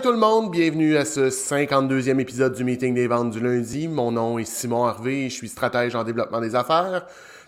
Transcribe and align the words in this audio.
Matin 0.00 0.12
tout 0.12 0.14
le 0.14 0.20
monde, 0.20 0.50
bienvenue 0.50 0.96
à 0.96 1.04
ce 1.04 1.28
52e 1.28 2.18
épisode 2.20 2.54
du 2.54 2.64
meeting 2.64 2.94
des 2.94 3.06
ventes 3.06 3.32
du 3.32 3.38
lundi. 3.38 3.86
Mon 3.86 4.12
nom 4.12 4.38
est 4.38 4.46
Simon 4.46 4.90
et 5.04 5.28
je 5.28 5.34
suis 5.34 5.50
stratège 5.50 5.94
en 5.94 6.04
développement 6.04 6.40
des 6.40 6.54
affaires. 6.54 7.04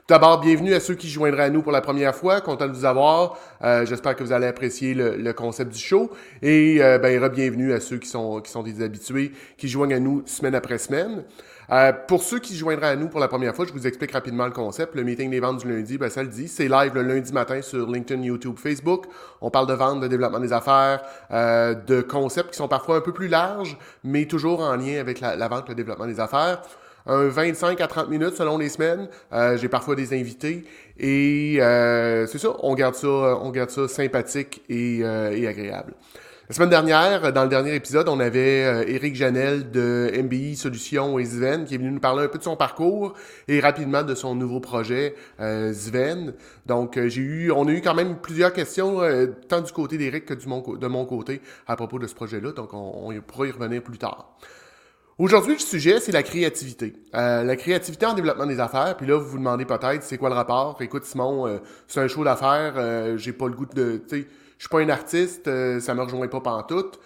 D'abord, 0.06 0.38
bienvenue 0.38 0.74
à 0.74 0.80
ceux 0.80 0.94
qui 0.94 1.08
joindraient 1.08 1.44
à 1.44 1.48
nous 1.48 1.62
pour 1.62 1.72
la 1.72 1.80
première 1.80 2.14
fois. 2.14 2.42
Content 2.42 2.68
de 2.68 2.74
vous 2.74 2.84
avoir. 2.84 3.38
Euh, 3.64 3.86
J'espère 3.86 4.16
que 4.16 4.22
vous 4.22 4.32
allez 4.32 4.46
apprécier 4.46 4.92
le, 4.92 5.32
concept 5.32 5.72
du 5.72 5.78
show. 5.78 6.10
Et 6.42 6.82
euh, 6.82 6.98
ben, 6.98 7.26
bienvenue 7.30 7.72
à 7.72 7.80
ceux 7.80 7.96
qui 7.96 8.08
sont, 8.08 8.42
qui 8.42 8.50
sont 8.50 8.62
des 8.62 8.82
habitués, 8.82 9.32
qui 9.56 9.68
joignent 9.68 9.94
à 9.94 10.00
nous 10.00 10.22
semaine 10.26 10.54
après 10.54 10.76
semaine. 10.76 11.24
Euh, 11.72 11.92
pour 12.06 12.22
ceux 12.22 12.38
qui 12.38 12.54
joindraient 12.54 12.90
à 12.90 12.96
nous 12.96 13.08
pour 13.08 13.18
la 13.18 13.28
première 13.28 13.54
fois, 13.54 13.64
je 13.66 13.72
vous 13.72 13.86
explique 13.86 14.12
rapidement 14.12 14.44
le 14.44 14.52
concept. 14.52 14.94
Le 14.94 15.04
meeting 15.04 15.30
des 15.30 15.40
ventes 15.40 15.64
du 15.64 15.68
lundi, 15.72 15.96
ben, 15.96 16.10
ça 16.10 16.22
le 16.22 16.28
dit. 16.28 16.46
C'est 16.48 16.68
live 16.68 16.92
le 16.94 17.02
lundi 17.02 17.32
matin 17.32 17.62
sur 17.62 17.90
LinkedIn, 17.90 18.22
YouTube, 18.22 18.58
Facebook. 18.58 19.06
On 19.40 19.50
parle 19.50 19.66
de 19.66 19.74
vente, 19.74 20.00
de 20.00 20.08
développement 20.08 20.40
des 20.40 20.52
affaires, 20.52 21.02
euh, 21.30 21.74
de 21.74 22.02
concepts 22.02 22.50
qui 22.50 22.56
sont 22.56 22.68
parfois 22.68 22.96
un 22.96 23.00
peu 23.00 23.12
plus 23.12 23.28
larges, 23.28 23.78
mais 24.04 24.26
toujours 24.26 24.60
en 24.60 24.76
lien 24.76 25.00
avec 25.00 25.20
la, 25.20 25.34
la 25.34 25.48
vente, 25.48 25.68
le 25.68 25.74
développement 25.74 26.06
des 26.06 26.20
affaires 26.20 26.62
un 27.06 27.28
25 27.28 27.80
à 27.80 27.86
30 27.86 28.08
minutes 28.08 28.36
selon 28.36 28.58
les 28.58 28.68
semaines. 28.68 29.08
Euh, 29.32 29.56
j'ai 29.56 29.68
parfois 29.68 29.94
des 29.94 30.12
invités 30.18 30.64
et 30.98 31.56
euh, 31.60 32.26
c'est 32.26 32.38
ça, 32.38 32.50
on 32.60 32.74
garde 32.74 32.94
ça, 32.94 33.08
on 33.08 33.50
garde 33.50 33.70
ça 33.70 33.88
sympathique 33.88 34.62
et, 34.68 35.00
euh, 35.02 35.36
et, 35.36 35.46
agréable. 35.46 35.94
La 36.52 36.56
semaine 36.56 36.68
dernière, 36.68 37.32
dans 37.32 37.44
le 37.44 37.48
dernier 37.48 37.74
épisode, 37.74 38.10
on 38.10 38.20
avait 38.20 38.84
Eric 38.86 39.16
Janel 39.16 39.70
de 39.70 40.12
MBI 40.22 40.54
Solutions 40.54 41.18
et 41.18 41.24
Sven 41.24 41.64
qui 41.64 41.76
est 41.76 41.78
venu 41.78 41.90
nous 41.90 41.98
parler 41.98 42.24
un 42.24 42.28
peu 42.28 42.36
de 42.36 42.42
son 42.42 42.56
parcours 42.56 43.14
et 43.48 43.58
rapidement 43.58 44.02
de 44.02 44.14
son 44.14 44.34
nouveau 44.34 44.60
projet 44.60 45.14
Sven. 45.38 46.34
Donc 46.66 47.00
j'ai 47.06 47.22
eu, 47.22 47.52
on 47.52 47.66
a 47.68 47.70
eu 47.70 47.80
quand 47.80 47.94
même 47.94 48.18
plusieurs 48.18 48.52
questions 48.52 49.00
tant 49.48 49.62
du 49.62 49.72
côté 49.72 49.96
d'Eric 49.96 50.26
que 50.26 50.34
du 50.34 50.46
mon, 50.46 50.60
de 50.60 50.86
mon 50.88 51.06
côté 51.06 51.40
à 51.66 51.74
propos 51.74 51.98
de 51.98 52.06
ce 52.06 52.14
projet-là. 52.14 52.52
Donc 52.52 52.74
on, 52.74 53.08
on 53.08 53.20
pourra 53.22 53.46
y 53.46 53.50
revenir 53.50 53.82
plus 53.82 53.96
tard. 53.96 54.36
Aujourd'hui, 55.18 55.54
le 55.54 55.60
sujet, 55.60 56.00
c'est 56.00 56.10
la 56.10 56.22
créativité. 56.22 56.94
Euh, 57.14 57.44
la 57.44 57.56
créativité 57.56 58.06
en 58.06 58.14
développement 58.14 58.46
des 58.46 58.60
affaires. 58.60 58.96
Puis 58.96 59.06
là, 59.06 59.16
vous 59.16 59.28
vous 59.28 59.38
demandez 59.38 59.64
peut-être, 59.66 60.02
c'est 60.02 60.18
quoi 60.18 60.30
le 60.30 60.34
rapport? 60.34 60.76
Écoute, 60.80 61.04
Simon, 61.04 61.46
euh, 61.46 61.58
c'est 61.86 62.00
un 62.00 62.08
show 62.08 62.24
d'affaires, 62.24 62.74
euh, 62.76 63.16
j'ai 63.18 63.32
pas 63.32 63.46
le 63.46 63.54
goût 63.54 63.66
de... 63.66 64.02
je 64.62 64.68
suis 64.68 64.70
pas 64.70 64.78
un 64.78 64.90
artiste, 64.90 65.48
euh, 65.48 65.80
ça 65.80 65.92
me 65.92 66.02
rejoint 66.02 66.28
pas 66.28 66.40
pantoute. 66.40 67.00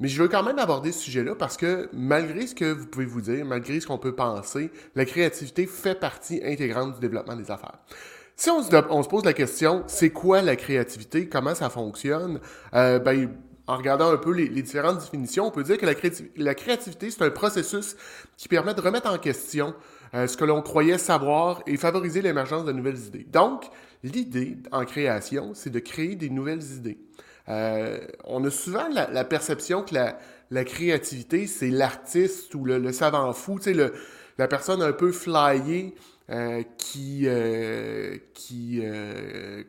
Mais 0.00 0.08
je 0.08 0.20
veux 0.20 0.26
quand 0.26 0.42
même 0.42 0.58
aborder 0.58 0.90
ce 0.90 0.98
sujet-là 0.98 1.36
parce 1.36 1.56
que 1.56 1.88
malgré 1.92 2.44
ce 2.48 2.56
que 2.56 2.72
vous 2.72 2.86
pouvez 2.86 3.04
vous 3.04 3.20
dire, 3.20 3.44
malgré 3.44 3.78
ce 3.78 3.86
qu'on 3.86 3.98
peut 3.98 4.16
penser, 4.16 4.68
la 4.96 5.04
créativité 5.04 5.66
fait 5.66 5.94
partie 5.94 6.40
intégrante 6.44 6.94
du 6.94 7.00
développement 7.00 7.36
des 7.36 7.52
affaires. 7.52 7.78
Si 8.34 8.50
on 8.50 8.64
se, 8.64 9.08
pose 9.08 9.24
la 9.24 9.32
question, 9.32 9.84
c'est 9.86 10.10
quoi 10.10 10.42
la 10.42 10.56
créativité? 10.56 11.28
Comment 11.28 11.54
ça 11.54 11.70
fonctionne? 11.70 12.40
Euh, 12.74 12.98
ben, 12.98 13.30
en 13.68 13.76
regardant 13.76 14.10
un 14.10 14.16
peu 14.16 14.32
les, 14.32 14.48
différentes 14.48 14.98
définitions, 14.98 15.46
on 15.46 15.50
peut 15.52 15.62
dire 15.62 15.78
que 15.78 15.86
la 15.86 16.54
créativité, 16.56 17.12
c'est 17.12 17.22
un 17.22 17.30
processus 17.30 17.94
qui 18.36 18.48
permet 18.48 18.74
de 18.74 18.80
remettre 18.80 19.08
en 19.08 19.18
question 19.18 19.72
euh, 20.14 20.26
ce 20.26 20.36
que 20.36 20.44
l'on 20.44 20.62
croyait 20.62 20.98
savoir 20.98 21.62
et 21.68 21.76
favoriser 21.76 22.22
l'émergence 22.22 22.64
de 22.64 22.72
nouvelles 22.72 22.98
idées. 22.98 23.26
Donc, 23.30 23.70
l'idée 24.02 24.58
en 24.70 24.84
création, 24.84 25.54
c'est 25.54 25.70
de 25.70 25.78
créer 25.78 26.16
des 26.16 26.30
nouvelles 26.30 26.62
idées. 26.76 26.98
Euh, 27.48 27.98
on 28.24 28.44
a 28.44 28.50
souvent 28.50 28.88
la, 28.88 29.24
perception 29.24 29.82
que 29.82 29.94
la, 29.94 30.64
créativité, 30.64 31.46
c'est 31.46 31.70
l'artiste 31.70 32.54
ou 32.54 32.64
le, 32.64 32.92
savant 32.92 33.32
fou, 33.32 33.58
la 34.38 34.48
personne 34.48 34.82
un 34.82 34.92
peu 34.92 35.12
flyée 35.12 35.94
euh, 36.30 36.62
qui, 36.78 37.22
euh, 37.26 38.16
qui 38.34 38.82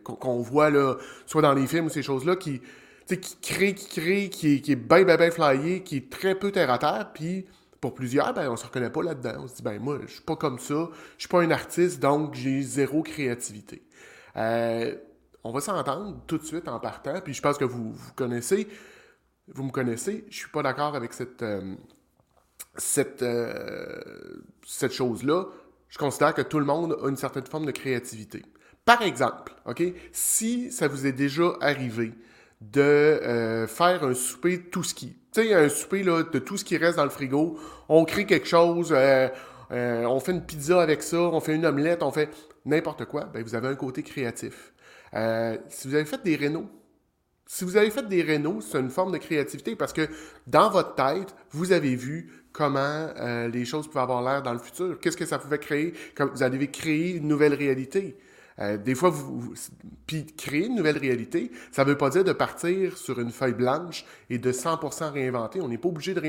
qu'on 0.03 0.41
voit 0.41 0.69
là, 0.69 0.95
soit 1.25 1.41
dans 1.41 1.53
les 1.53 1.67
films 1.67 1.87
ou 1.87 1.89
ces 1.89 2.03
choses-là, 2.03 2.35
qui, 2.35 2.61
qui 3.07 3.37
crée, 3.41 3.73
qui 3.73 3.99
crée, 3.99 4.29
qui 4.29 4.55
est, 4.55 4.61
qui 4.61 4.71
est 4.71 4.75
bien 4.75 5.31
flyé, 5.31 5.81
qui 5.81 5.97
est 5.97 6.09
très 6.09 6.35
peu 6.35 6.51
terre 6.51 6.69
à 6.69 6.77
terre, 6.77 7.11
puis 7.13 7.45
pour 7.81 7.93
plusieurs, 7.93 8.33
ben, 8.33 8.49
on 8.49 8.55
se 8.55 8.65
reconnaît 8.65 8.89
pas 8.89 9.03
là-dedans. 9.03 9.41
On 9.43 9.47
se 9.47 9.55
dit, 9.55 9.61
ben, 9.61 9.77
moi, 9.77 9.99
je 10.07 10.13
suis 10.13 10.21
pas 10.21 10.37
comme 10.37 10.57
ça, 10.57 10.89
je 11.17 11.23
suis 11.23 11.27
pas 11.27 11.41
un 11.41 11.51
artiste, 11.51 11.99
donc 11.99 12.33
j'ai 12.33 12.61
zéro 12.61 13.01
créativité. 13.01 13.81
Euh, 14.37 14.95
on 15.43 15.51
va 15.51 15.61
s'entendre 15.61 16.21
tout 16.27 16.37
de 16.37 16.43
suite 16.43 16.67
en 16.67 16.79
partant, 16.79 17.19
puis 17.21 17.33
je 17.33 17.41
pense 17.41 17.57
que 17.57 17.65
vous, 17.65 17.91
vous 17.91 18.13
connaissez, 18.15 18.67
vous 19.47 19.63
me 19.63 19.71
connaissez, 19.71 20.25
je 20.29 20.37
suis 20.37 20.49
pas 20.49 20.63
d'accord 20.63 20.95
avec 20.95 21.13
cette, 21.13 21.41
euh, 21.41 21.75
cette, 22.75 23.21
euh, 23.21 24.41
cette 24.65 24.93
chose-là. 24.93 25.45
Je 25.89 25.97
considère 25.97 26.33
que 26.33 26.41
tout 26.41 26.59
le 26.59 26.65
monde 26.65 26.97
a 27.03 27.09
une 27.09 27.17
certaine 27.17 27.45
forme 27.45 27.65
de 27.65 27.71
créativité. 27.71 28.43
Par 28.85 29.01
exemple, 29.01 29.53
OK, 29.65 29.83
si 30.11 30.71
ça 30.71 30.87
vous 30.87 31.05
est 31.05 31.11
déjà 31.11 31.53
arrivé 31.61 32.13
de 32.71 32.81
euh, 32.81 33.67
faire 33.67 34.03
un 34.03 34.13
souper 34.13 34.61
tout 34.61 34.83
ski. 34.83 35.15
Tu 35.33 35.41
sais, 35.41 35.53
un 35.53 35.69
souper 35.69 36.03
là, 36.03 36.23
de 36.23 36.39
tout 36.39 36.57
ce 36.57 36.63
qui 36.63 36.77
reste 36.77 36.97
dans 36.97 37.03
le 37.03 37.09
frigo. 37.09 37.57
On 37.89 38.05
crée 38.05 38.25
quelque 38.25 38.47
chose, 38.47 38.93
euh, 38.95 39.27
euh, 39.71 40.05
on 40.05 40.19
fait 40.19 40.31
une 40.31 40.45
pizza 40.45 40.81
avec 40.81 41.03
ça, 41.03 41.17
on 41.17 41.39
fait 41.39 41.55
une 41.55 41.65
omelette, 41.65 42.03
on 42.03 42.11
fait 42.11 42.29
n'importe 42.65 43.05
quoi. 43.05 43.25
Ben, 43.25 43.43
vous 43.43 43.55
avez 43.55 43.67
un 43.67 43.75
côté 43.75 44.03
créatif. 44.03 44.73
Euh, 45.13 45.57
si 45.69 45.87
vous 45.87 45.95
avez 45.95 46.05
fait 46.05 46.23
des 46.23 46.35
rénaux, 46.35 46.69
si 47.45 47.65
vous 47.65 47.77
avez 47.77 47.91
fait 47.91 48.07
des 48.07 48.23
c'est 48.61 48.79
une 48.79 48.89
forme 48.89 49.11
de 49.11 49.17
créativité 49.17 49.75
parce 49.75 49.93
que 49.93 50.07
dans 50.47 50.69
votre 50.69 50.95
tête, 50.95 51.35
vous 51.51 51.71
avez 51.71 51.95
vu 51.95 52.31
comment 52.51 52.79
euh, 52.79 53.47
les 53.47 53.65
choses 53.65 53.87
pouvaient 53.87 54.01
avoir 54.01 54.23
l'air 54.23 54.41
dans 54.41 54.53
le 54.53 54.59
futur. 54.59 54.99
Qu'est-ce 54.99 55.17
que 55.17 55.25
ça 55.25 55.39
pouvait 55.39 55.59
créer? 55.59 55.93
Comme 56.15 56.29
vous 56.29 56.43
avez 56.43 56.67
créé 56.71 57.15
une 57.15 57.27
nouvelle 57.27 57.53
réalité. 57.53 58.17
Euh, 58.59 58.77
des 58.77 58.95
fois, 58.95 59.09
vous, 59.09 59.39
vous, 59.39 59.53
puis 60.05 60.25
créer 60.25 60.67
une 60.67 60.75
nouvelle 60.75 60.97
réalité, 60.97 61.51
ça 61.71 61.83
ne 61.83 61.89
veut 61.89 61.97
pas 61.97 62.09
dire 62.09 62.23
de 62.23 62.33
partir 62.33 62.97
sur 62.97 63.19
une 63.19 63.31
feuille 63.31 63.53
blanche 63.53 64.05
et 64.29 64.37
de 64.37 64.51
100% 64.51 65.11
réinventer. 65.11 65.61
On 65.61 65.67
n'est 65.67 65.77
pas 65.77 65.89
obligé 65.89 66.13
de, 66.13 66.21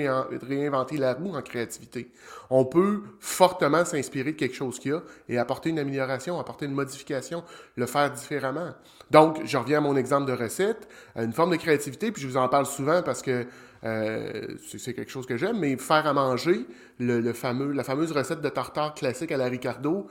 réinventer 0.47 0.97
la 0.97 1.15
roue 1.15 1.35
en 1.35 1.43
créativité. 1.43 2.11
On 2.51 2.65
peut 2.65 3.03
fortement 3.21 3.85
s'inspirer 3.85 4.33
de 4.33 4.37
quelque 4.37 4.57
chose 4.57 4.79
qu'il 4.79 4.93
y 4.93 4.95
a 4.95 5.03
et 5.29 5.39
apporter 5.39 5.71
une 5.71 5.79
amélioration, 5.79 6.39
apporter 6.41 6.67
une 6.67 6.75
modification, 6.75 7.45
le 7.77 7.87
faire 7.87 8.11
différemment. 8.11 8.71
Donc, 9.11 9.41
je 9.45 9.57
reviens 9.57 9.79
à 9.79 9.81
mon 9.83 9.97
exemple 9.97 10.27
de 10.27 10.33
recette, 10.33 10.89
une 11.17 11.33
forme 11.33 11.51
de 11.51 11.57
créativité, 11.57 12.11
puis 12.11 12.23
je 12.23 12.29
vous 12.29 12.37
en 12.37 12.49
parle 12.49 12.67
souvent 12.67 13.03
parce 13.03 13.23
que 13.23 13.47
euh, 13.85 14.47
c'est 14.67 14.95
quelque 14.95 15.11
chose 15.11 15.27
que 15.27 15.37
j'aime, 15.37 15.59
mais 15.59 15.77
faire 15.77 16.07
à 16.07 16.15
manger, 16.15 16.67
le, 16.99 17.21
le, 17.21 17.33
fameux, 17.35 17.73
la 17.73 17.85
fameuse 17.85 18.13
recette 18.13 18.41
de 18.41 18.49
tartare 18.49 18.95
classique 18.95 19.31
à 19.31 19.37
la 19.37 19.45
Ricardo, 19.45 20.07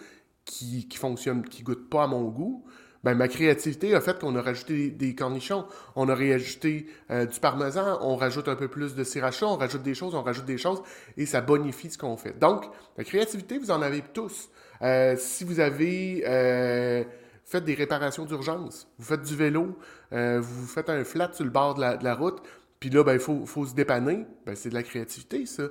qui, 0.45 0.87
fonctionne, 0.95 1.43
qui 1.43 1.63
goûte 1.63 1.89
pas 1.89 2.03
à 2.03 2.07
mon 2.07 2.23
goût, 2.23 2.65
ben, 3.03 3.15
ma 3.15 3.27
créativité 3.27 3.93
a 3.95 4.01
fait 4.01 4.17
qu'on 4.17 4.35
a 4.35 4.41
rajouté 4.41 4.89
des, 4.89 5.13
cornichons, 5.13 5.65
on 5.95 6.07
a 6.07 6.15
réajouté 6.15 6.87
euh, 7.11 7.25
du 7.25 7.39
parmesan, 7.39 7.99
on 8.01 8.15
rajoute 8.15 8.47
un 8.47 8.55
peu 8.55 8.69
plus 8.69 8.95
de 8.95 9.03
sriracha, 9.03 9.45
on 9.45 9.57
rajoute 9.57 9.83
des 9.83 9.93
choses, 9.93 10.15
on 10.15 10.23
rajoute 10.23 10.45
des 10.45 10.57
choses, 10.57 10.81
et 11.17 11.25
ça 11.25 11.41
bonifie 11.41 11.89
ce 11.89 11.97
qu'on 11.97 12.15
fait. 12.15 12.39
Donc, 12.39 12.63
la 12.97 13.03
créativité, 13.03 13.57
vous 13.57 13.71
en 13.71 13.81
avez 13.81 14.01
tous. 14.13 14.49
Euh, 14.81 15.15
si 15.17 15.43
vous 15.43 15.59
avez 15.59 16.23
euh, 16.25 17.03
fait 17.43 17.61
des 17.61 17.73
réparations 17.73 18.23
d'urgence, 18.23 18.87
vous 18.97 19.05
faites 19.05 19.23
du 19.23 19.35
vélo, 19.35 19.77
vous 20.11 20.67
faites 20.67 20.89
un 20.89 21.03
flat 21.03 21.31
sur 21.33 21.43
le 21.43 21.51
bord 21.51 21.75
de 21.75 21.81
la, 21.81 22.15
route, 22.15 22.41
puis 22.79 22.89
là, 22.89 23.03
ben, 23.03 23.13
il 23.13 23.19
faut, 23.19 23.45
faut 23.45 23.65
se 23.65 23.73
dépanner, 23.73 24.25
ben, 24.45 24.55
c'est 24.55 24.69
de 24.69 24.75
la 24.75 24.83
créativité, 24.83 25.45
ça. 25.45 25.63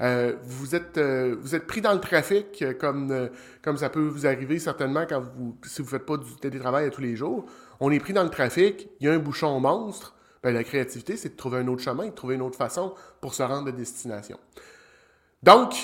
Euh, 0.00 0.36
vous, 0.42 0.74
êtes, 0.74 0.96
euh, 0.96 1.36
vous 1.40 1.54
êtes 1.54 1.66
pris 1.66 1.80
dans 1.80 1.92
le 1.92 2.00
trafic, 2.00 2.62
euh, 2.62 2.72
comme, 2.72 3.76
ça 3.76 3.90
peut 3.90 4.06
vous 4.06 4.26
arriver 4.26 4.58
certainement 4.58 5.04
quand 5.06 5.22
si 5.66 5.82
vous 5.82 5.88
ne 5.88 5.90
faites 5.90 6.06
pas 6.06 6.16
du 6.16 6.36
télétravail 6.36 6.86
à 6.86 6.90
tous 6.90 7.02
les 7.02 7.16
jours. 7.16 7.44
On 7.80 7.90
est 7.90 8.00
pris 8.00 8.12
dans 8.12 8.22
le 8.22 8.30
trafic, 8.30 8.88
il 9.00 9.06
y 9.06 9.10
a 9.10 9.12
un 9.12 9.18
bouchon 9.18 9.60
monstre. 9.60 10.14
Ben, 10.42 10.54
la 10.54 10.64
créativité, 10.64 11.18
c'est 11.18 11.30
de 11.30 11.36
trouver 11.36 11.58
un 11.58 11.68
autre 11.68 11.82
chemin, 11.82 12.06
de 12.06 12.12
trouver 12.12 12.36
une 12.36 12.42
autre 12.42 12.56
façon 12.56 12.94
pour 13.20 13.34
se 13.34 13.42
rendre 13.42 13.68
à 13.68 13.72
destination. 13.72 14.38
Donc, 15.42 15.74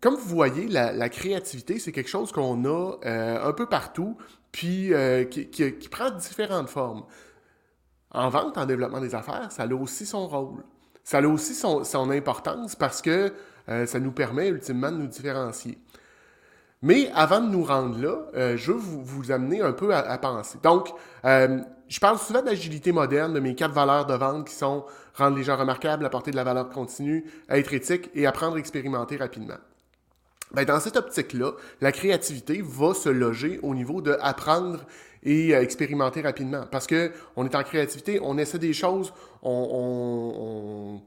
comme 0.00 0.14
vous 0.14 0.28
voyez, 0.28 0.68
la, 0.68 1.08
créativité, 1.08 1.80
c'est 1.80 1.90
quelque 1.90 2.10
chose 2.10 2.30
qu'on 2.30 2.64
a 2.64 2.92
un 3.02 3.52
peu 3.52 3.66
partout, 3.66 4.16
puis 4.52 4.92
qui 5.30 5.88
prend 5.90 6.10
différentes 6.10 6.68
formes. 6.68 7.04
En 8.12 8.28
vente, 8.28 8.56
en 8.56 8.66
développement 8.66 9.00
des 9.00 9.16
affaires, 9.16 9.50
ça 9.50 9.64
a 9.64 9.74
aussi 9.74 10.06
son 10.06 10.28
rôle. 10.28 10.62
Ça 11.04 11.18
a 11.18 11.22
aussi 11.26 11.54
son, 11.54 12.10
importance 12.10 12.74
parce 12.74 13.02
que 13.02 13.32
euh, 13.68 13.86
ça 13.86 14.00
nous 14.00 14.12
permet 14.12 14.48
ultimement 14.48 14.90
de 14.90 14.96
nous 14.96 15.06
différencier. 15.06 15.78
Mais 16.80 17.10
avant 17.14 17.40
de 17.40 17.48
nous 17.48 17.64
rendre 17.64 17.98
là, 17.98 18.16
euh, 18.34 18.56
je 18.56 18.72
veux 18.72 18.78
vous, 18.78 19.30
amener 19.30 19.60
un 19.60 19.72
peu 19.72 19.94
à, 19.94 19.98
à 19.98 20.18
penser. 20.18 20.58
Donc, 20.62 20.90
euh, 21.24 21.58
je 21.88 22.00
parle 22.00 22.18
souvent 22.18 22.42
d'agilité 22.42 22.92
moderne, 22.92 23.34
de 23.34 23.40
mes 23.40 23.54
quatre 23.54 23.72
valeurs 23.72 24.06
de 24.06 24.14
vente 24.14 24.48
qui 24.48 24.54
sont 24.54 24.84
rendre 25.14 25.36
les 25.36 25.44
gens 25.44 25.56
remarquables, 25.56 26.04
apporter 26.04 26.30
de 26.30 26.36
la 26.36 26.44
valeur 26.44 26.70
continue, 26.70 27.24
être 27.48 27.72
éthique 27.72 28.10
et 28.14 28.26
apprendre 28.26 28.56
à 28.56 28.58
expérimenter 28.58 29.16
rapidement. 29.16 29.58
Ben, 30.52 30.64
dans 30.64 30.80
cette 30.80 30.96
optique-là, 30.96 31.52
la 31.80 31.92
créativité 31.92 32.62
va 32.64 32.94
se 32.94 33.08
loger 33.08 33.60
au 33.62 33.74
niveau 33.74 34.00
de 34.00 34.16
apprendre 34.20 34.80
et 35.22 35.52
expérimenter 35.52 36.20
rapidement. 36.20 36.64
Parce 36.70 36.86
que 36.86 37.12
on 37.36 37.44
est 37.44 37.54
en 37.54 37.62
créativité, 37.62 38.20
on 38.22 38.36
essaie 38.38 38.58
des 38.58 38.72
choses, 38.72 39.12
on, 39.44 41.00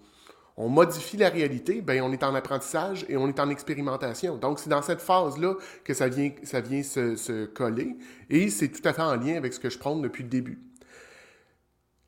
modifie 0.58 1.18
la 1.18 1.30
réalité, 1.30 1.82
ben 1.82 2.02
on 2.02 2.12
est 2.12 2.24
en 2.24 2.34
apprentissage 2.36 3.06
et 3.10 3.18
on 3.18 3.28
est 3.28 3.40
en 3.40 3.50
expérimentation. 3.50 4.38
Donc, 4.38 4.60
c'est 4.60 4.70
dans 4.70 4.82
cette 4.82 5.02
phase-là 5.02 5.56
que 5.84 5.94
ça 5.94 6.08
vient, 6.08 6.32
ça 6.44 6.62
vient 6.62 6.84
se, 6.84 7.16
se 7.16 7.46
coller 7.46 7.96
et 8.30 8.50
c'est 8.50 8.70
tout 8.70 8.88
à 8.88 8.94
fait 8.94 9.02
en 9.02 9.16
lien 9.16 9.36
avec 9.36 9.54
ce 9.54 9.60
que 9.60 9.70
je 9.70 9.78
prône 9.78 10.02
depuis 10.02 10.24
le 10.24 10.30
début. 10.30 10.60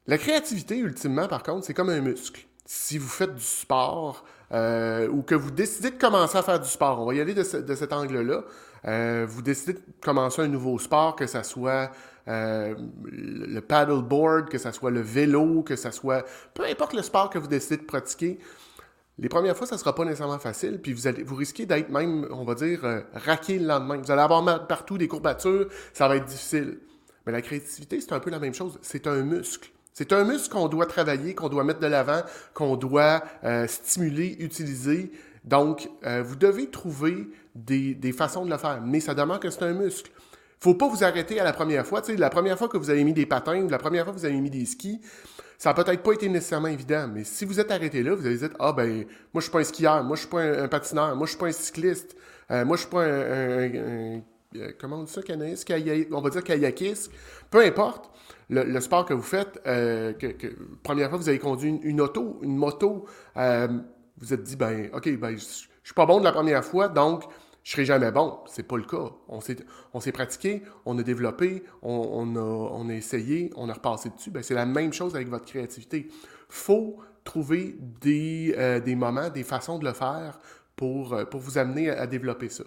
La 0.07 0.17
créativité, 0.17 0.77
ultimement, 0.77 1.27
par 1.27 1.43
contre, 1.43 1.65
c'est 1.65 1.75
comme 1.75 1.89
un 1.89 2.01
muscle. 2.01 2.48
Si 2.71 2.97
vous 2.97 3.07
faites 3.07 3.33
du 3.33 3.43
sport 3.43 4.23
ou 4.51 5.21
que 5.23 5.35
vous 5.35 5.51
décidez 5.51 5.91
de 5.91 5.97
commencer 5.97 6.37
à 6.37 6.43
faire 6.43 6.59
du 6.59 6.69
sport, 6.69 7.01
on 7.01 7.05
va 7.05 7.13
y 7.15 7.21
aller 7.21 7.33
de, 7.33 7.43
cet 7.43 7.93
angle-là, 7.93 8.43
vous 9.25 9.41
décidez 9.41 9.73
de 9.73 9.81
commencer 10.01 10.43
un 10.43 10.47
nouveau 10.47 10.77
sport, 10.77 11.15
que 11.15 11.25
ce 11.25 11.41
soit 11.41 11.91
le 12.27 13.59
paddleboard, 13.61 14.49
que 14.49 14.57
ce 14.57 14.71
soit 14.71 14.91
le 14.91 15.01
vélo, 15.01 15.63
que 15.63 15.75
ce 15.75 15.89
soit 15.91 16.25
peu 16.53 16.63
importe 16.65 16.93
le 16.93 17.01
sport 17.01 17.29
que 17.29 17.39
vous 17.39 17.47
décidez 17.47 17.77
de 17.77 17.85
pratiquer, 17.85 18.39
les 19.21 19.27
premières 19.27 19.57
fois, 19.57 19.67
ça 19.67 19.75
ne 19.75 19.79
sera 19.79 19.93
pas 19.93 20.05
nécessairement 20.05 20.39
facile, 20.39 20.79
puis 20.81 20.93
vous, 20.93 21.05
allez, 21.05 21.23
vous 21.23 21.35
risquez 21.35 21.65
d'être 21.65 21.89
même, 21.89 22.25
on 22.31 22.45
va 22.45 22.55
dire, 22.55 22.85
euh, 22.85 23.01
raqué 23.13 23.59
le 23.59 23.67
lendemain. 23.67 23.97
Vous 23.97 24.11
allez 24.11 24.21
avoir 24.21 24.65
partout 24.65 24.97
des 24.97 25.09
courbatures, 25.09 25.67
ça 25.91 26.07
va 26.07 26.15
être 26.15 26.25
difficile. 26.25 26.79
Mais 27.25 27.33
la 27.33 27.41
créativité, 27.41 27.99
c'est 27.99 28.13
un 28.13 28.21
peu 28.21 28.29
la 28.29 28.39
même 28.39 28.53
chose. 28.53 28.79
C'est 28.81 29.07
un 29.07 29.21
muscle. 29.23 29.71
C'est 29.99 30.13
un 30.13 30.23
muscle 30.23 30.49
qu'on 30.53 30.69
doit 30.69 30.85
travailler, 30.85 31.35
qu'on 31.35 31.49
doit 31.49 31.65
mettre 31.65 31.81
de 31.81 31.87
l'avant, 31.87 32.21
qu'on 32.53 32.77
doit 32.77 33.21
euh, 33.43 33.67
stimuler, 33.67 34.37
utiliser. 34.39 35.11
Donc, 35.43 35.89
euh, 36.05 36.23
vous 36.25 36.37
devez 36.37 36.69
trouver 36.69 37.27
des, 37.53 37.95
des, 37.95 38.13
façons 38.13 38.45
de 38.45 38.49
le 38.49 38.57
faire. 38.57 38.81
Mais 38.81 39.01
ça 39.01 39.13
demande 39.13 39.41
que 39.41 39.49
c'est 39.49 39.63
un 39.63 39.73
muscle. 39.73 40.09
faut 40.61 40.73
pas 40.73 40.87
vous 40.87 41.03
arrêter 41.03 41.41
à 41.41 41.43
la 41.43 41.51
première 41.51 41.85
fois. 41.85 42.01
Tu 42.01 42.13
sais, 42.13 42.17
la 42.17 42.29
première 42.29 42.57
fois 42.57 42.69
que 42.69 42.77
vous 42.77 42.89
avez 42.89 43.03
mis 43.03 43.11
des 43.11 43.25
patins, 43.25 43.61
ou 43.61 43.67
la 43.67 43.77
première 43.77 44.05
fois 44.05 44.13
que 44.13 44.19
vous 44.19 44.25
avez 44.25 44.39
mis 44.39 44.49
des 44.49 44.65
skis, 44.65 45.01
ça 45.57 45.71
n'a 45.71 45.73
peut-être 45.73 46.01
pas 46.01 46.13
été 46.13 46.29
nécessairement 46.29 46.69
évident, 46.69 47.09
mais 47.13 47.25
si 47.25 47.43
vous 47.43 47.59
êtes 47.59 47.69
arrêté 47.69 48.01
là, 48.01 48.15
vous 48.15 48.25
allez 48.25 48.37
dire 48.37 48.51
Ah, 48.57 48.71
ben, 48.71 49.03
moi, 49.33 49.41
je 49.41 49.41
suis 49.41 49.51
pas 49.51 49.59
un 49.59 49.65
skieur, 49.65 50.01
moi, 50.05 50.15
je 50.15 50.21
suis 50.21 50.29
pas 50.29 50.43
un, 50.43 50.69
patineur, 50.69 51.13
moi, 51.17 51.25
je 51.25 51.31
suis 51.31 51.39
pas 51.39 51.47
un 51.47 51.51
cycliste, 51.51 52.15
euh, 52.51 52.63
moi, 52.63 52.77
je 52.77 52.83
suis 52.83 52.89
pas 52.89 53.03
un, 53.03 54.21
euh, 54.55 54.71
comment 54.79 54.99
on 54.99 55.03
dit 55.03 55.11
ça, 55.11 55.21
canoïste, 55.21 55.71
on 56.11 56.21
va 56.21 56.29
dire 56.29 56.43
kayakiste, 56.43 57.11
peu 57.49 57.63
importe 57.63 58.09
le, 58.49 58.79
sport 58.79 59.05
que 59.05 59.13
vous 59.13 59.21
faites, 59.21 59.61
euh, 59.67 60.13
que, 60.13 60.27
première 60.83 61.09
fois 61.09 61.17
vous 61.17 61.29
avez 61.29 61.39
conduit 61.39 61.79
une, 61.83 62.01
auto, 62.01 62.39
une 62.41 62.55
moto, 62.55 63.05
vous 63.35 64.33
êtes 64.33 64.43
dit, 64.43 64.55
ben, 64.55 64.89
ok, 64.93 65.17
ben, 65.17 65.37
je, 65.37 65.43
suis 65.45 65.93
pas 65.95 66.05
bon 66.05 66.19
de 66.19 66.25
la 66.25 66.31
première 66.31 66.63
fois, 66.63 66.87
donc 66.87 67.23
je 67.63 67.71
serai 67.71 67.85
jamais 67.85 68.11
bon. 68.11 68.39
C'est 68.47 68.63
pas 68.63 68.77
le 68.77 68.83
cas. 68.83 69.11
On 69.27 69.39
s'est, 69.41 70.11
pratiqué, 70.11 70.63
on 70.85 70.97
a 70.97 71.03
développé, 71.03 71.63
on, 71.81 72.35
a, 72.35 72.39
on 72.39 72.89
a 72.89 72.93
essayé, 72.93 73.51
on 73.55 73.69
a 73.69 73.73
repassé 73.73 74.09
dessus. 74.09 74.31
Ben, 74.31 74.43
c'est 74.43 74.53
la 74.53 74.65
même 74.65 74.93
chose 74.93 75.15
avec 75.15 75.29
votre 75.29 75.45
créativité. 75.45 76.07
faut 76.49 76.97
trouver 77.23 77.75
des, 78.01 78.55
euh, 78.57 78.79
des 78.79 78.95
moments, 78.95 79.29
des 79.29 79.43
façons 79.43 79.77
de 79.77 79.85
le 79.85 79.93
faire 79.93 80.39
pour, 80.75 81.13
euh, 81.13 81.25
pour 81.25 81.39
vous 81.39 81.57
amener 81.57 81.89
à, 81.89 82.07
développer 82.07 82.49
ça. 82.49 82.63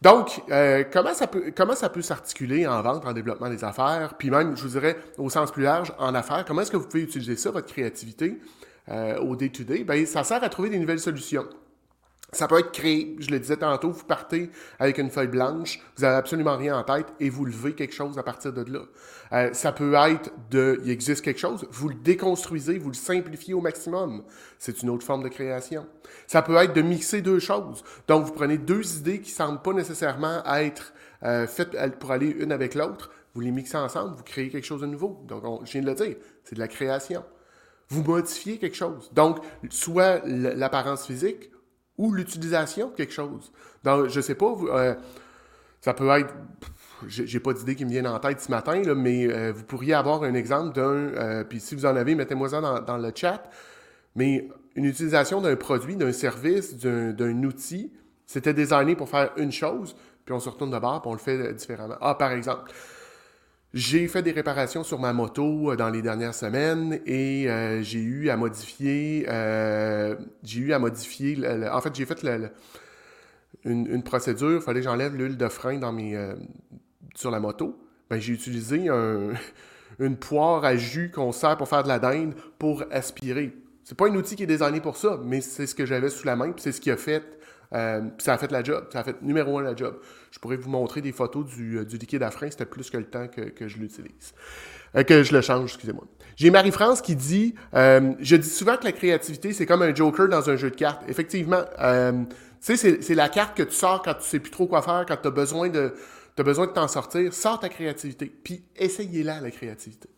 Donc, 0.00 0.42
euh, 0.50 0.84
comment, 0.92 1.12
ça 1.12 1.26
peut, 1.26 1.52
comment 1.56 1.74
ça 1.74 1.88
peut 1.88 2.02
s'articuler 2.02 2.66
en 2.66 2.80
vente, 2.82 3.04
en 3.04 3.12
développement 3.12 3.48
des 3.48 3.64
affaires, 3.64 4.14
puis 4.16 4.30
même, 4.30 4.56
je 4.56 4.62
vous 4.62 4.68
dirais, 4.68 4.96
au 5.16 5.28
sens 5.28 5.50
plus 5.50 5.64
large, 5.64 5.92
en 5.98 6.14
affaires, 6.14 6.44
comment 6.46 6.60
est-ce 6.60 6.70
que 6.70 6.76
vous 6.76 6.86
pouvez 6.86 7.02
utiliser 7.02 7.36
ça, 7.36 7.50
votre 7.50 7.66
créativité, 7.66 8.38
au 9.20 9.36
day-to-day? 9.36 9.84
Ben, 9.84 10.06
ça 10.06 10.24
sert 10.24 10.42
à 10.42 10.48
trouver 10.48 10.70
des 10.70 10.78
nouvelles 10.78 11.00
solutions. 11.00 11.46
Ça 12.32 12.46
peut 12.46 12.58
être 12.58 12.72
créé, 12.72 13.16
je 13.20 13.30
le 13.30 13.40
disais 13.40 13.56
tantôt, 13.56 13.90
vous 13.90 14.04
partez 14.04 14.50
avec 14.78 14.98
une 14.98 15.08
feuille 15.08 15.28
blanche, 15.28 15.80
vous 15.96 16.02
n'avez 16.02 16.16
absolument 16.16 16.58
rien 16.58 16.76
en 16.76 16.84
tête 16.84 17.06
et 17.20 17.30
vous 17.30 17.46
levez 17.46 17.74
quelque 17.74 17.94
chose 17.94 18.18
à 18.18 18.22
partir 18.22 18.52
de 18.52 18.70
là. 18.70 18.80
Euh, 19.32 19.54
ça 19.54 19.72
peut 19.72 19.94
être 19.94 20.30
de, 20.50 20.78
il 20.84 20.90
existe 20.90 21.22
quelque 21.22 21.40
chose, 21.40 21.66
vous 21.70 21.88
le 21.88 21.94
déconstruisez, 21.94 22.76
vous 22.76 22.90
le 22.90 22.94
simplifiez 22.94 23.54
au 23.54 23.62
maximum. 23.62 24.24
C'est 24.58 24.82
une 24.82 24.90
autre 24.90 25.06
forme 25.06 25.22
de 25.22 25.30
création. 25.30 25.86
Ça 26.26 26.42
peut 26.42 26.56
être 26.56 26.74
de 26.74 26.82
mixer 26.82 27.22
deux 27.22 27.38
choses. 27.38 27.82
Donc, 28.06 28.26
vous 28.26 28.32
prenez 28.32 28.58
deux 28.58 28.98
idées 28.98 29.20
qui 29.22 29.30
ne 29.30 29.36
semblent 29.36 29.62
pas 29.62 29.72
nécessairement 29.72 30.44
être 30.44 30.92
euh, 31.22 31.46
faites 31.46 31.98
pour 31.98 32.10
aller 32.10 32.28
une 32.28 32.52
avec 32.52 32.74
l'autre, 32.74 33.10
vous 33.34 33.40
les 33.40 33.52
mixez 33.52 33.78
ensemble, 33.78 34.14
vous 34.14 34.22
créez 34.22 34.50
quelque 34.50 34.66
chose 34.66 34.82
de 34.82 34.86
nouveau. 34.86 35.24
Donc, 35.26 35.64
je 35.64 35.72
viens 35.72 35.80
de 35.80 35.86
le 35.86 35.94
dire, 35.94 36.16
c'est 36.44 36.56
de 36.56 36.60
la 36.60 36.68
création. 36.68 37.24
Vous 37.88 38.02
modifiez 38.02 38.58
quelque 38.58 38.76
chose. 38.76 39.10
Donc, 39.14 39.38
soit 39.70 40.20
l'apparence 40.26 41.06
physique 41.06 41.50
ou 41.98 42.12
l'utilisation 42.12 42.88
de 42.88 42.94
quelque 42.94 43.12
chose. 43.12 43.52
Donc, 43.84 44.08
je 44.08 44.20
sais 44.20 44.34
pas, 44.34 44.54
euh, 44.70 44.94
ça 45.80 45.92
peut 45.92 46.08
être. 46.10 46.32
J'ai 47.06 47.38
pas 47.38 47.52
d'idée 47.52 47.76
qui 47.76 47.84
me 47.84 47.90
vienne 47.90 48.08
en 48.08 48.18
tête 48.18 48.40
ce 48.40 48.50
matin, 48.50 48.82
mais 48.96 49.28
euh, 49.28 49.52
vous 49.52 49.62
pourriez 49.64 49.94
avoir 49.94 50.24
un 50.24 50.34
exemple 50.34 50.74
d'un. 50.74 50.82
Euh, 50.82 51.44
puis 51.44 51.60
si 51.60 51.74
vous 51.76 51.86
en 51.86 51.94
avez, 51.94 52.14
mettez-moi 52.14 52.48
ça 52.48 52.60
dans, 52.60 52.96
le 52.96 53.12
chat. 53.14 53.42
Mais 54.16 54.48
une 54.74 54.84
utilisation 54.84 55.40
d'un 55.40 55.54
produit, 55.54 55.94
d'un 55.94 56.12
service, 56.12 56.76
d'un 56.76 57.42
outil, 57.44 57.92
c'était 58.26 58.54
designé 58.54 58.96
pour 58.96 59.08
faire 59.08 59.30
une 59.36 59.52
chose, 59.52 59.94
puis 60.24 60.34
on 60.34 60.40
se 60.40 60.48
retourne 60.48 60.72
de 60.72 60.78
bord, 60.78 61.00
puis 61.02 61.10
on 61.10 61.12
le 61.12 61.20
fait 61.20 61.54
différemment. 61.54 61.96
Ah, 62.00 62.16
par 62.16 62.32
exemple, 62.32 62.72
j'ai 63.74 64.08
fait 64.08 64.22
des 64.22 64.32
réparations 64.32 64.82
sur 64.82 64.98
ma 64.98 65.12
moto 65.12 65.72
euh, 65.72 65.76
dans 65.76 65.90
les 65.90 66.00
dernières 66.00 66.34
semaines 66.34 67.00
et 67.04 67.50
euh, 67.50 67.82
j'ai 67.82 67.98
eu 67.98 68.30
à 68.30 68.36
modifier. 68.36 69.26
Euh, 69.28 70.16
j'ai 70.42 70.60
eu 70.60 70.72
à 70.72 70.78
modifier. 70.78 71.38
en 71.70 71.80
fait, 71.82 71.94
j'ai 71.94 72.06
fait 72.06 72.24
une, 73.64 74.02
procédure. 74.02 74.56
Il 74.56 74.62
fallait 74.62 74.80
que 74.80 74.84
j'enlève 74.84 75.14
l'huile 75.14 75.36
de 75.36 75.48
frein 75.48 75.78
dans 75.78 75.92
mes, 75.92 76.18
sur 77.14 77.30
la 77.30 77.40
moto. 77.40 77.78
Ben, 78.08 78.18
j'ai 78.18 78.32
utilisé 78.32 78.88
une 79.98 80.16
poire 80.16 80.64
à 80.64 80.76
jus 80.76 81.10
qu'on 81.10 81.32
sert 81.32 81.58
pour 81.58 81.68
faire 81.68 81.82
de 81.82 81.88
la 81.88 81.98
dinde 81.98 82.34
pour 82.58 82.84
aspirer. 82.90 83.54
C'est 83.84 83.96
pas 83.96 84.08
un 84.08 84.14
outil 84.14 84.36
qui 84.36 84.44
est 84.44 84.46
designé 84.46 84.80
pour 84.80 84.96
ça, 84.96 85.20
mais 85.22 85.42
c'est 85.42 85.66
ce 85.66 85.74
que 85.74 85.84
j'avais 85.84 86.08
sous 86.08 86.26
la 86.26 86.36
main, 86.36 86.52
c'est 86.56 86.72
ce 86.72 86.80
qui 86.80 86.90
a 86.90 86.96
fait 86.96 87.37
euh, 87.74 88.02
ça 88.18 88.34
a 88.34 88.38
fait 88.38 88.50
la 88.50 88.62
job. 88.62 88.86
Ça 88.92 89.00
a 89.00 89.04
fait 89.04 89.20
numéro 89.22 89.58
un 89.58 89.62
la 89.62 89.76
job. 89.76 89.98
Je 90.30 90.38
pourrais 90.38 90.56
vous 90.56 90.70
montrer 90.70 91.00
des 91.00 91.12
photos 91.12 91.44
du, 91.46 91.78
euh, 91.78 91.84
liquide 91.84 92.22
à 92.22 92.30
frein. 92.30 92.50
C'était 92.50 92.66
plus 92.66 92.90
que 92.90 92.96
le 92.96 93.04
temps 93.04 93.28
que, 93.28 93.68
je 93.68 93.78
l'utilise. 93.78 94.32
Euh, 94.96 95.02
que 95.02 95.22
je 95.22 95.34
le 95.34 95.40
change, 95.40 95.74
excusez-moi. 95.74 96.04
J'ai 96.36 96.50
Marie-France 96.50 97.02
qui 97.02 97.16
dit 97.16 97.54
Je 97.72 98.36
dis 98.36 98.48
souvent 98.48 98.76
que 98.76 98.84
la 98.84 98.92
créativité, 98.92 99.52
c'est 99.52 99.66
comme 99.66 99.82
un 99.82 99.94
joker 99.94 100.28
dans 100.28 100.48
un 100.48 100.56
jeu 100.56 100.70
de 100.70 100.76
cartes. 100.76 101.02
Effectivement, 101.08 101.62
tu 102.64 102.76
sais, 102.76 103.02
c'est 103.02 103.14
la 103.14 103.28
carte 103.28 103.56
que 103.56 103.62
tu 103.64 103.74
sors 103.74 104.02
quand 104.02 104.14
tu 104.14 104.24
sais 104.24 104.40
plus 104.40 104.50
trop 104.50 104.66
quoi 104.66 104.82
faire, 104.82 105.04
quand 105.06 105.16
tu 105.16 105.28
as 105.28 105.32
besoin 105.32 105.68
de. 105.68 105.94
As 106.38 106.44
besoin 106.44 106.68
de 106.68 106.70
t'en 106.70 106.86
sortir, 106.86 107.34
sors 107.34 107.58
ta 107.58 107.68
créativité, 107.68 108.26
puis 108.26 108.62
essayez-la, 108.76 109.40
la 109.40 109.50
créativité. 109.50 110.08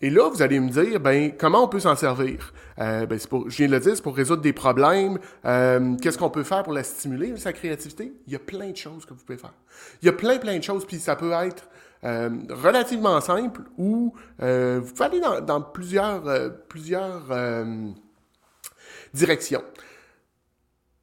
Et 0.00 0.10
là, 0.10 0.28
vous 0.28 0.42
allez 0.42 0.60
me 0.60 0.70
dire, 0.70 1.00
ben, 1.00 1.32
comment 1.36 1.64
on 1.64 1.68
peut 1.68 1.80
s'en 1.80 1.96
servir? 1.96 2.52
Euh, 2.78 3.04
ben, 3.06 3.18
pour, 3.28 3.50
je 3.50 3.56
viens 3.56 3.66
de 3.66 3.72
le 3.72 3.80
dire, 3.80 3.96
c'est 3.96 4.02
pour 4.02 4.14
résoudre 4.14 4.42
des 4.42 4.52
problèmes. 4.52 5.18
Euh, 5.44 5.96
qu'est-ce 6.00 6.16
qu'on 6.16 6.30
peut 6.30 6.44
faire 6.44 6.62
pour 6.62 6.72
la 6.72 6.84
stimuler, 6.84 7.36
sa 7.36 7.52
créativité? 7.52 8.12
Il 8.28 8.32
y 8.32 8.36
a 8.36 8.38
plein 8.38 8.70
de 8.70 8.76
choses 8.76 9.04
que 9.04 9.12
vous 9.12 9.24
pouvez 9.24 9.38
faire. 9.38 9.54
Il 10.02 10.06
y 10.06 10.08
a 10.08 10.12
plein, 10.12 10.38
plein 10.38 10.56
de 10.56 10.62
choses, 10.62 10.86
puis 10.86 10.98
ça 11.00 11.16
peut 11.16 11.32
être 11.32 11.68
euh, 12.04 12.30
relativement 12.50 13.20
simple 13.20 13.62
ou 13.76 14.14
vous 14.38 14.92
pouvez 14.92 15.04
aller 15.04 15.20
dans, 15.20 15.60
plusieurs, 15.62 16.22
plusieurs 16.68 17.24
directions. 19.12 19.64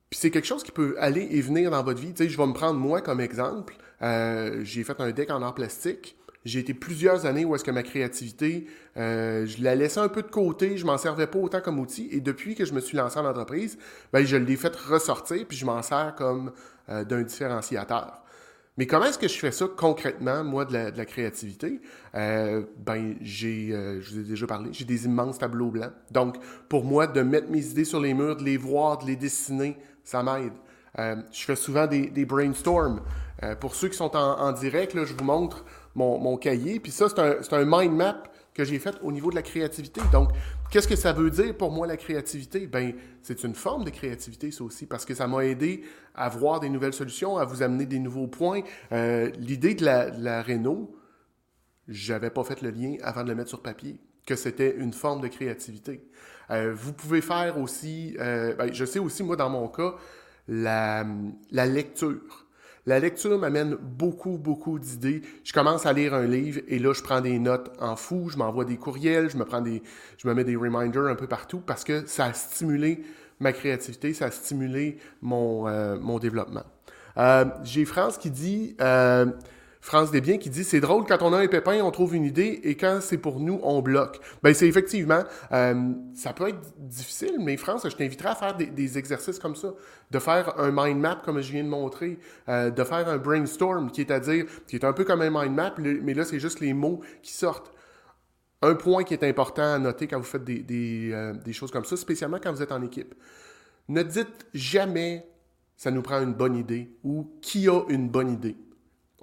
Puis 0.09 0.19
c'est 0.21 0.31
quelque 0.31 0.47
chose 0.47 0.63
qui 0.63 0.71
peut 0.71 0.95
aller 0.99 1.27
et 1.31 1.41
venir 1.41 1.69
dans 1.69 1.83
votre 1.83 1.99
vie. 1.99 2.13
Tu 2.13 2.23
sais, 2.23 2.29
je 2.29 2.37
vais 2.37 2.47
me 2.47 2.53
prendre 2.53 2.79
moi 2.79 3.01
comme 3.01 3.19
exemple. 3.19 3.75
J'ai 3.99 4.85
fait 4.85 5.01
un 5.01 5.11
deck 5.11 5.31
en 5.31 5.41
or 5.41 5.53
plastique. 5.53 6.15
J'ai 6.45 6.59
été 6.59 6.75
plusieurs 6.75 7.25
années 7.25 7.43
où 7.43 7.55
est-ce 7.55 7.63
que 7.63 7.71
ma 7.71 7.81
créativité, 7.81 8.67
euh, 8.97 9.47
je 9.47 9.63
la 9.63 9.73
laissais 9.73 9.99
un 9.99 10.09
peu 10.09 10.21
de 10.21 10.29
côté, 10.29 10.77
je 10.77 10.85
m'en 10.85 10.99
servais 10.99 11.25
pas 11.25 11.39
autant 11.39 11.59
comme 11.59 11.79
outil. 11.79 12.07
Et 12.11 12.21
depuis 12.21 12.53
que 12.53 12.65
je 12.65 12.73
me 12.73 12.79
suis 12.79 12.95
lancé 12.95 13.17
en 13.17 13.25
entreprise, 13.25 13.79
ben, 14.13 14.23
je 14.23 14.37
l'ai 14.37 14.55
fait 14.55 14.75
ressortir, 14.75 15.43
puis 15.47 15.57
je 15.57 15.65
m'en 15.65 15.81
sers 15.81 16.13
comme 16.15 16.51
euh, 16.89 17.03
d'un 17.03 17.23
différenciateur. 17.23 18.21
Mais 18.77 18.85
comment 18.85 19.05
est-ce 19.05 19.17
que 19.17 19.27
je 19.27 19.39
fais 19.39 19.51
ça 19.51 19.65
concrètement, 19.75 20.43
moi, 20.43 20.65
de 20.65 20.73
la, 20.73 21.05
créativité? 21.05 21.81
Euh, 22.13 22.61
ben, 22.77 23.15
j'ai, 23.21 23.69
je 24.01 24.13
vous 24.13 24.19
ai 24.19 24.23
déjà 24.23 24.45
parlé, 24.45 24.69
j'ai 24.71 24.85
des 24.85 25.05
immenses 25.05 25.39
tableaux 25.39 25.71
blancs. 25.71 25.93
Donc, 26.11 26.35
pour 26.69 26.83
moi, 26.83 27.07
de 27.07 27.21
mettre 27.21 27.49
mes 27.49 27.65
idées 27.65 27.85
sur 27.85 28.01
les 28.01 28.13
murs, 28.13 28.35
de 28.35 28.43
les 28.43 28.57
voir, 28.57 28.99
de 28.99 29.07
les 29.07 29.15
dessiner, 29.15 29.77
ça 30.03 30.21
m'aide. 30.21 30.53
je 30.97 31.43
fais 31.45 31.55
souvent 31.55 31.87
des, 31.87 32.07
des 32.07 32.25
brainstorms. 32.25 33.01
pour 33.61 33.75
ceux 33.75 33.87
qui 33.87 33.95
sont 33.95 34.13
en, 34.13 34.41
en 34.41 34.51
direct, 34.51 34.93
là, 34.93 35.05
je 35.05 35.13
vous 35.13 35.23
montre 35.23 35.63
mon, 35.95 36.37
cahier. 36.37 36.79
Puis 36.79 36.91
ça, 36.91 37.07
c'est 37.09 37.53
un, 37.53 37.65
mind 37.65 37.93
map 37.93 38.23
que 38.53 38.63
j'ai 38.63 38.79
fait 38.79 38.95
au 39.01 39.11
niveau 39.11 39.29
de 39.29 39.35
la 39.35 39.41
créativité. 39.41 40.01
Donc, 40.11 40.29
qu'est-ce 40.71 40.87
que 40.87 40.95
ça 40.95 41.11
veut 41.11 41.29
dire 41.29 41.55
pour 41.57 41.71
moi 41.71 41.87
la 41.87 41.97
créativité? 41.97 42.67
Ben, 42.67 42.93
c'est 43.21 43.43
une 43.43 43.55
forme 43.55 43.83
de 43.83 43.89
créativité, 43.89 44.51
ça 44.51 44.63
aussi, 44.63 44.85
parce 44.85 45.05
que 45.05 45.13
ça 45.13 45.27
m'a 45.27 45.45
aidé 45.45 45.83
à 46.13 46.29
voir 46.29 46.59
des 46.59 46.69
nouvelles 46.69 46.93
solutions, 46.93 47.37
à 47.37 47.45
vous 47.45 47.63
amener 47.63 47.85
des 47.85 47.99
nouveaux 47.99 48.27
points. 48.27 48.61
Euh, 48.91 49.29
l'idée 49.37 49.75
de 49.75 49.83
la, 49.83 50.09
de 50.09 50.23
la 50.23 50.41
Renault, 50.41 50.95
j'avais 51.87 52.29
pas 52.29 52.43
fait 52.43 52.61
le 52.61 52.69
lien 52.71 52.95
avant 53.03 53.23
de 53.23 53.29
le 53.29 53.35
mettre 53.35 53.49
sur 53.49 53.61
papier, 53.61 53.97
que 54.25 54.35
c'était 54.35 54.75
une 54.77 54.93
forme 54.93 55.21
de 55.21 55.27
créativité. 55.27 56.07
Euh, 56.51 56.73
vous 56.75 56.93
pouvez 56.93 57.21
faire 57.21 57.59
aussi, 57.59 58.15
euh, 58.19 58.53
ben, 58.55 58.71
je 58.73 58.85
sais 58.85 58.99
aussi, 58.99 59.23
moi, 59.23 59.35
dans 59.35 59.49
mon 59.49 59.67
cas, 59.67 59.95
la, 60.47 61.05
la 61.51 61.65
lecture. 61.65 62.44
La 62.87 62.99
lecture 62.99 63.39
m'amène 63.39 63.75
beaucoup, 63.81 64.37
beaucoup 64.37 64.77
d'idées. 64.77 65.23
Je 65.43 65.53
commence 65.53 65.87
à 65.87 65.93
lire 65.93 66.13
un 66.13 66.27
livre 66.27 66.61
et 66.67 66.77
là, 66.77 66.93
je 66.93 67.01
prends 67.01 67.19
des 67.19 67.39
notes 67.39 67.71
en 67.79 67.95
fou, 67.95 68.29
je 68.29 68.37
m'envoie 68.37 68.63
des 68.63 68.77
courriels, 68.77 69.31
je 69.31 69.37
me 69.37 69.43
prends 69.43 69.61
des, 69.61 69.81
je 70.19 70.27
me 70.27 70.35
mets 70.35 70.43
des 70.43 70.55
reminders 70.55 71.07
un 71.07 71.15
peu 71.15 71.25
partout 71.25 71.61
parce 71.65 71.83
que 71.83 72.05
ça 72.05 72.25
a 72.25 72.33
stimulé 72.33 73.03
ma 73.39 73.53
créativité, 73.53 74.13
ça 74.13 74.25
a 74.25 74.31
stimulé 74.31 74.99
mon, 75.23 75.67
euh, 75.67 76.19
développement. 76.19 76.63
Euh, 77.17 77.45
j'ai 77.63 77.85
France 77.85 78.19
qui 78.19 78.29
dit 78.29 78.75
euh, 78.79 79.25
France 79.85 80.09
Desbiens 80.09 80.39
qui 80.39 80.49
dit 80.49 80.63
c'est 80.63 80.79
drôle 80.79 81.05
quand 81.05 81.21
on 81.21 81.31
a 81.31 81.37
un 81.37 81.47
pépin, 81.47 81.79
on 81.83 81.91
trouve 81.91 82.15
une 82.15 82.25
idée 82.25 82.59
et 82.63 82.75
quand 82.75 82.97
c'est 83.01 83.19
pour 83.19 83.39
nous, 83.39 83.59
on 83.61 83.83
bloque. 83.83 84.19
Ben 84.41 84.51
c'est 84.51 84.67
effectivement, 84.67 85.23
euh, 85.51 85.91
ça 86.15 86.33
peut 86.33 86.49
être 86.49 86.59
difficile, 86.79 87.35
mais 87.39 87.55
France, 87.55 87.87
je 87.87 87.95
t'inviterai 87.95 88.29
à 88.29 88.35
faire 88.35 88.57
des, 88.57 88.97
exercices 88.97 89.37
comme 89.37 89.55
ça, 89.55 89.75
de 90.09 90.17
faire 90.17 90.59
un 90.59 90.71
mind 90.71 90.99
map 90.99 91.21
comme 91.23 91.39
je 91.39 91.51
viens 91.51 91.63
de 91.63 91.69
montrer, 91.69 92.17
euh, 92.49 92.71
de 92.71 92.83
faire 92.83 93.07
un 93.07 93.19
brainstorm 93.19 93.91
qui 93.91 94.01
est 94.01 94.09
à 94.09 94.19
dire, 94.19 94.45
qui 94.65 94.75
est 94.75 94.83
un 94.83 94.91
peu 94.91 95.03
comme 95.03 95.21
un 95.21 95.29
mind 95.29 95.53
map, 95.53 95.75
mais 95.77 96.15
là 96.15 96.25
c'est 96.25 96.39
juste 96.39 96.61
les 96.61 96.73
mots 96.73 97.01
qui 97.21 97.33
sortent. 97.33 97.71
Un 98.63 98.73
point 98.73 99.03
qui 99.03 99.13
est 99.13 99.23
important 99.23 99.75
à 99.75 99.77
noter 99.77 100.07
quand 100.07 100.17
vous 100.17 100.23
faites 100.23 100.43
des, 100.43 101.11
euh, 101.13 101.33
des 101.33 101.53
choses 101.53 101.69
comme 101.69 101.85
ça, 101.85 101.95
spécialement 101.95 102.39
quand 102.41 102.51
vous 102.51 102.63
êtes 102.63 102.71
en 102.71 102.81
équipe. 102.81 103.13
Ne 103.87 104.01
dites 104.01 104.47
jamais 104.51 105.27
ça 105.77 105.91
nous 105.91 106.01
prend 106.01 106.23
une 106.23 106.33
bonne 106.33 106.55
idée 106.55 106.89
ou 107.03 107.37
qui 107.39 107.69
a 107.69 107.81
une 107.89 108.09
bonne 108.09 108.31
idée. 108.31 108.55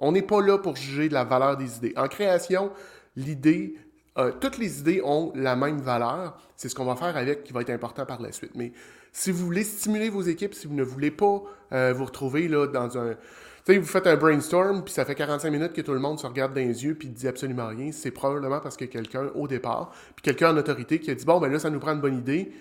On 0.03 0.11
n'est 0.11 0.21
pas 0.21 0.41
là 0.41 0.57
pour 0.57 0.75
juger 0.75 1.07
de 1.07 1.13
la 1.13 1.23
valeur 1.23 1.55
des 1.55 1.77
idées. 1.77 1.93
En 1.95 2.09
création, 2.09 2.71
l'idée, 3.15 3.75
euh, 4.17 4.33
toutes 4.37 4.57
les 4.57 4.81
idées 4.81 5.01
ont 5.01 5.31
la 5.33 5.55
même 5.55 5.79
valeur. 5.79 6.37
C'est 6.57 6.67
ce 6.67 6.75
qu'on 6.75 6.83
va 6.83 6.97
faire 6.97 7.15
avec 7.15 7.45
qui 7.45 7.53
va 7.53 7.61
être 7.61 7.69
important 7.69 8.05
par 8.05 8.21
la 8.21 8.33
suite. 8.33 8.51
Mais 8.53 8.73
si 9.13 9.31
vous 9.31 9.45
voulez 9.45 9.63
stimuler 9.63 10.09
vos 10.09 10.21
équipes, 10.21 10.53
si 10.55 10.67
vous 10.67 10.73
ne 10.73 10.83
voulez 10.83 11.09
pas 11.09 11.41
euh, 11.71 11.93
vous 11.95 12.03
retrouver 12.03 12.49
là, 12.49 12.67
dans 12.67 12.97
un. 12.97 13.15
Vous 13.65 13.85
faites 13.85 14.07
un 14.07 14.17
brainstorm, 14.17 14.83
puis 14.83 14.93
ça 14.93 15.05
fait 15.05 15.15
45 15.15 15.49
minutes 15.49 15.71
que 15.71 15.79
tout 15.79 15.93
le 15.93 15.99
monde 15.99 16.19
se 16.19 16.27
regarde 16.27 16.53
dans 16.53 16.59
les 16.59 16.83
yeux, 16.83 16.95
puis 16.95 17.07
dit 17.07 17.29
absolument 17.29 17.67
rien. 17.67 17.93
C'est 17.93 18.11
probablement 18.11 18.59
parce 18.59 18.75
que 18.75 18.83
quelqu'un, 18.83 19.31
au 19.35 19.47
départ, 19.47 19.93
puis 20.17 20.21
quelqu'un 20.21 20.53
en 20.53 20.57
autorité 20.57 20.99
qui 20.99 21.11
a 21.11 21.15
dit 21.15 21.23
Bon, 21.23 21.39
ben 21.39 21.49
là, 21.49 21.59
ça 21.59 21.69
nous 21.69 21.79
prend 21.79 21.93
une 21.93 22.01
bonne 22.01 22.17
idée. 22.17 22.51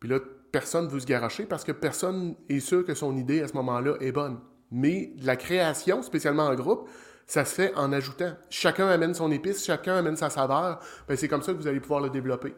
Puis 0.00 0.08
là, 0.08 0.18
personne 0.50 0.86
ne 0.86 0.90
veut 0.90 0.98
se 0.98 1.06
garocher 1.06 1.44
parce 1.44 1.62
que 1.62 1.70
personne 1.70 2.34
est 2.48 2.58
sûr 2.58 2.84
que 2.84 2.94
son 2.94 3.16
idée 3.16 3.42
à 3.42 3.48
ce 3.48 3.52
moment-là 3.54 3.94
est 4.00 4.10
bonne. 4.10 4.38
Mais 4.76 5.12
la 5.22 5.36
création, 5.36 6.02
spécialement 6.02 6.46
en 6.46 6.54
groupe, 6.56 6.88
ça 7.28 7.44
se 7.44 7.54
fait 7.54 7.74
en 7.76 7.92
ajoutant. 7.92 8.32
Chacun 8.50 8.88
amène 8.88 9.14
son 9.14 9.30
épice, 9.30 9.64
chacun 9.64 9.96
amène 9.96 10.16
sa 10.16 10.30
saveur. 10.30 10.80
Ben, 11.06 11.16
c'est 11.16 11.28
comme 11.28 11.42
ça 11.42 11.52
que 11.52 11.58
vous 11.58 11.68
allez 11.68 11.78
pouvoir 11.78 12.00
le 12.00 12.10
développer. 12.10 12.52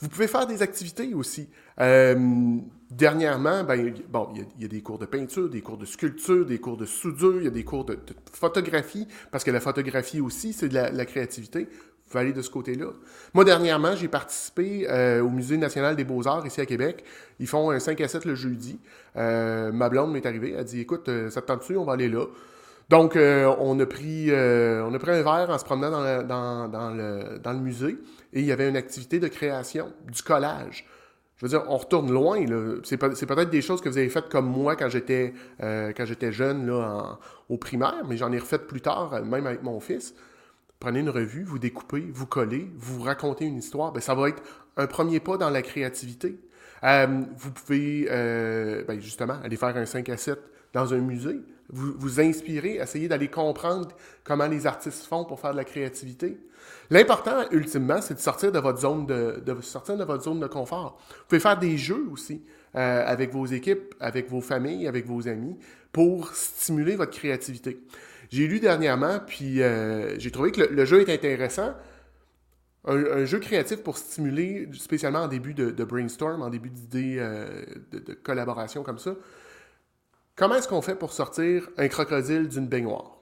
Vous 0.00 0.08
pouvez 0.08 0.26
faire 0.26 0.46
des 0.46 0.62
activités 0.62 1.12
aussi. 1.12 1.50
Euh, 1.78 2.58
dernièrement, 2.90 3.62
ben, 3.62 3.76
il 3.76 4.62
y, 4.62 4.64
a 4.64 4.68
des 4.68 4.80
cours 4.80 4.98
de 4.98 5.04
peinture, 5.04 5.50
des 5.50 5.60
cours 5.60 5.76
de 5.76 5.84
sculpture, 5.84 6.46
des 6.46 6.58
cours 6.58 6.78
de 6.78 6.86
soudure, 6.86 7.36
il 7.36 7.44
y 7.44 7.48
a 7.48 7.50
des 7.50 7.64
cours 7.64 7.84
de, 7.84 7.98
photographie, 8.32 9.06
parce 9.30 9.44
que 9.44 9.50
la 9.50 9.60
photographie 9.60 10.22
aussi, 10.22 10.54
c'est 10.54 10.70
de 10.70 10.74
la, 10.74 11.04
créativité. 11.04 11.68
Pouvez 12.10 12.24
aller 12.24 12.32
de 12.32 12.42
ce 12.42 12.50
côté-là. 12.50 12.88
Moi, 13.32 13.44
dernièrement, 13.44 13.94
j'ai 13.96 14.08
participé 14.08 14.86
euh, 14.90 15.22
au 15.22 15.30
Musée 15.30 15.56
national 15.56 15.96
des 15.96 16.04
beaux-arts 16.04 16.44
ici 16.46 16.60
à 16.60 16.66
Québec. 16.66 17.04
Ils 17.38 17.46
font 17.46 17.70
un 17.70 17.78
5 17.78 18.00
à 18.00 18.08
7 18.08 18.24
le 18.24 18.34
jeudi. 18.34 18.78
Euh, 19.16 19.72
ma 19.72 19.88
blonde 19.88 20.12
m'est 20.12 20.26
arrivée. 20.26 20.52
Elle 20.52 20.60
a 20.60 20.64
dit 20.64 20.80
Écoute, 20.80 21.08
ça 21.30 21.40
te 21.40 21.46
tente 21.46 21.60
dessus, 21.60 21.76
on 21.76 21.84
va 21.84 21.94
aller 21.94 22.08
là. 22.08 22.26
Donc, 22.88 23.16
on, 23.16 23.78
a 23.78 23.86
pris, 23.86 24.30
on 24.32 24.92
a 24.92 24.98
pris 24.98 25.10
un 25.12 25.22
verre 25.22 25.50
en 25.50 25.58
se 25.58 25.64
promenant 25.64 25.90
dans, 26.24 26.68
le, 26.92 27.38
dans 27.38 27.52
le 27.52 27.58
musée 27.60 27.96
et 28.32 28.40
il 28.40 28.46
y 28.46 28.52
avait 28.52 28.68
une 28.68 28.76
activité 28.76 29.18
de 29.20 29.28
création, 29.28 29.92
du 30.10 30.22
collage. 30.22 30.86
Je 31.40 31.46
veux 31.46 31.50
dire, 31.50 31.64
on 31.68 31.78
retourne 31.78 32.12
loin. 32.12 32.44
C'est, 32.84 32.98
peut-être 32.98 33.48
des 33.48 33.62
choses 33.62 33.80
que 33.80 33.88
vous 33.88 33.96
avez 33.96 34.10
faites 34.10 34.28
comme 34.28 34.46
moi 34.46 34.76
quand 34.76 34.90
j'étais, 34.90 35.32
euh, 35.62 35.90
jeune 36.30 36.66
là, 36.66 37.18
au 37.48 37.56
primaire, 37.56 38.04
mais 38.06 38.18
j'en 38.18 38.30
ai 38.30 38.38
refait 38.38 38.58
plus 38.58 38.82
tard, 38.82 39.14
euh, 39.14 39.24
même 39.24 39.46
avec 39.46 39.62
mon 39.62 39.80
fils. 39.80 40.14
Prenez 40.80 41.00
une 41.00 41.10
revue, 41.10 41.44
vous 41.44 41.58
découpez, 41.58 42.10
vous 42.12 42.26
collez, 42.26 42.70
vous 42.76 43.02
racontez 43.02 43.44
une 43.44 43.58
histoire. 43.58 43.92
Ben, 43.92 44.00
ça 44.00 44.14
va 44.14 44.28
être 44.28 44.42
un 44.76 44.86
premier 44.86 45.20
pas 45.20 45.36
dans 45.36 45.50
la 45.50 45.62
créativité. 45.62 46.38
Euh, 46.82 47.22
vous 47.36 47.52
pouvez 47.52 48.06
ben, 48.08 48.98
justement 49.00 49.38
aller 49.44 49.56
faire 49.56 49.76
un 49.76 49.86
5 49.86 50.08
à 50.08 50.16
7 50.16 50.38
dans 50.72 50.92
un 50.94 50.98
musée. 50.98 51.40
Vous 51.72 51.92
vous 51.98 52.20
inspirez, 52.20 52.76
essayez 52.76 53.06
d'aller 53.06 53.28
comprendre 53.28 53.88
comment 54.24 54.46
les 54.46 54.66
artistes 54.66 55.04
font 55.04 55.24
pour 55.24 55.38
faire 55.38 55.52
de 55.52 55.56
la 55.56 55.64
créativité. 55.64 56.38
L'important, 56.90 57.44
ultimement, 57.52 58.00
c'est 58.00 58.14
de 58.14 58.18
sortir 58.18 58.50
de 58.50 58.58
votre 58.58 58.80
zone 58.80 59.06
de, 59.06 59.42
de, 59.44 59.60
sortir 59.60 59.96
de 59.96 60.04
votre 60.04 60.24
zone 60.24 60.40
de 60.40 60.46
confort. 60.46 60.98
Vous 61.08 61.24
pouvez 61.28 61.40
faire 61.40 61.58
des 61.58 61.78
jeux 61.78 62.08
aussi 62.10 62.42
euh, 62.74 63.04
avec 63.06 63.32
vos 63.32 63.46
équipes, 63.46 63.94
avec 64.00 64.28
vos 64.28 64.40
familles, 64.40 64.88
avec 64.88 65.06
vos 65.06 65.28
amis, 65.28 65.56
pour 65.92 66.34
stimuler 66.34 66.96
votre 66.96 67.12
créativité. 67.12 67.80
J'ai 68.30 68.46
lu 68.46 68.60
dernièrement, 68.60 69.18
puis 69.26 69.60
euh, 69.60 70.18
j'ai 70.18 70.30
trouvé 70.30 70.52
que 70.52 70.62
le, 70.62 70.84
jeu 70.84 71.00
est 71.00 71.12
intéressant. 71.12 71.74
Un, 72.86 73.24
jeu 73.24 73.40
créatif 73.40 73.82
pour 73.82 73.98
stimuler, 73.98 74.68
spécialement 74.72 75.20
en 75.20 75.28
début 75.28 75.52
de, 75.52 75.84
brainstorm, 75.84 76.40
en 76.40 76.48
début 76.48 76.70
d'idée 76.70 77.16
euh, 77.18 77.64
de, 77.92 78.14
collaboration 78.14 78.82
comme 78.82 78.98
ça. 78.98 79.14
Comment 80.36 80.54
est-ce 80.54 80.68
qu'on 80.68 80.80
fait 80.80 80.94
pour 80.94 81.12
sortir 81.12 81.68
un 81.76 81.88
crocodile 81.88 82.48
d'une 82.48 82.68
baignoire? 82.68 83.18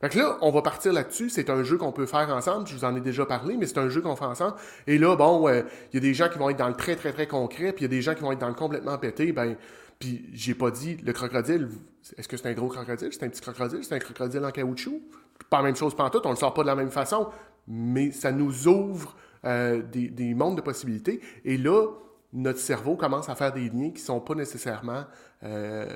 Fait 0.00 0.08
que 0.08 0.18
là, 0.18 0.38
on 0.40 0.50
va 0.50 0.62
partir 0.62 0.92
là-dessus. 0.92 1.30
C'est 1.30 1.50
un 1.50 1.62
jeu 1.62 1.76
qu'on 1.76 1.92
peut 1.92 2.06
faire 2.06 2.28
ensemble. 2.30 2.66
Je 2.66 2.74
vous 2.74 2.84
en 2.84 2.96
ai 2.96 3.00
déjà 3.00 3.26
parlé, 3.26 3.56
mais 3.56 3.66
c'est 3.66 3.78
un 3.78 3.88
jeu 3.88 4.00
qu'on 4.00 4.16
fait 4.16 4.24
ensemble. 4.24 4.56
Et 4.86 4.98
là, 4.98 5.16
bon, 5.16 5.48
il 5.48 5.64
y 5.92 5.96
a 5.98 6.00
des 6.00 6.14
gens 6.14 6.28
qui 6.28 6.38
vont 6.38 6.50
être 6.50 6.58
dans 6.58 6.68
le 6.68 6.74
très, 6.74 6.96
très, 6.96 7.12
très 7.12 7.28
concret, 7.28 7.72
puis 7.72 7.84
il 7.84 7.92
y 7.92 7.94
a 7.94 7.96
des 7.96 8.02
gens 8.02 8.14
qui 8.14 8.22
vont 8.22 8.32
être 8.32 8.40
dans 8.40 8.48
le 8.48 8.54
complètement 8.54 8.98
pété. 8.98 9.32
Ben, 9.32 9.56
puis 10.04 10.28
j'ai 10.34 10.54
pas 10.54 10.70
dit, 10.70 10.98
le 10.98 11.14
crocodile, 11.14 11.70
est-ce 12.18 12.28
que 12.28 12.36
c'est 12.36 12.46
un 12.46 12.52
gros 12.52 12.68
crocodile? 12.68 13.08
C'est 13.10 13.22
un 13.22 13.30
petit 13.30 13.40
crocodile? 13.40 13.82
C'est 13.82 13.94
un 13.94 13.98
crocodile 13.98 14.44
en 14.44 14.50
caoutchouc? 14.50 15.00
Pas 15.48 15.58
la 15.58 15.62
même 15.62 15.76
chose 15.76 15.94
tout, 15.96 16.20
on 16.24 16.30
le 16.30 16.36
sort 16.36 16.52
pas 16.52 16.60
de 16.60 16.66
la 16.66 16.74
même 16.74 16.90
façon. 16.90 17.30
Mais 17.66 18.10
ça 18.10 18.30
nous 18.30 18.68
ouvre 18.68 19.16
euh, 19.46 19.82
des, 19.82 20.34
mondes 20.34 20.56
de 20.56 20.60
possibilités. 20.60 21.22
Et 21.46 21.56
là, 21.56 21.86
notre 22.34 22.58
cerveau 22.58 22.96
commence 22.96 23.30
à 23.30 23.34
faire 23.34 23.54
des 23.54 23.70
liens 23.70 23.92
qui 23.92 24.02
sont 24.02 24.20
pas 24.20 24.34
nécessairement, 24.34 25.04
euh, 25.42 25.86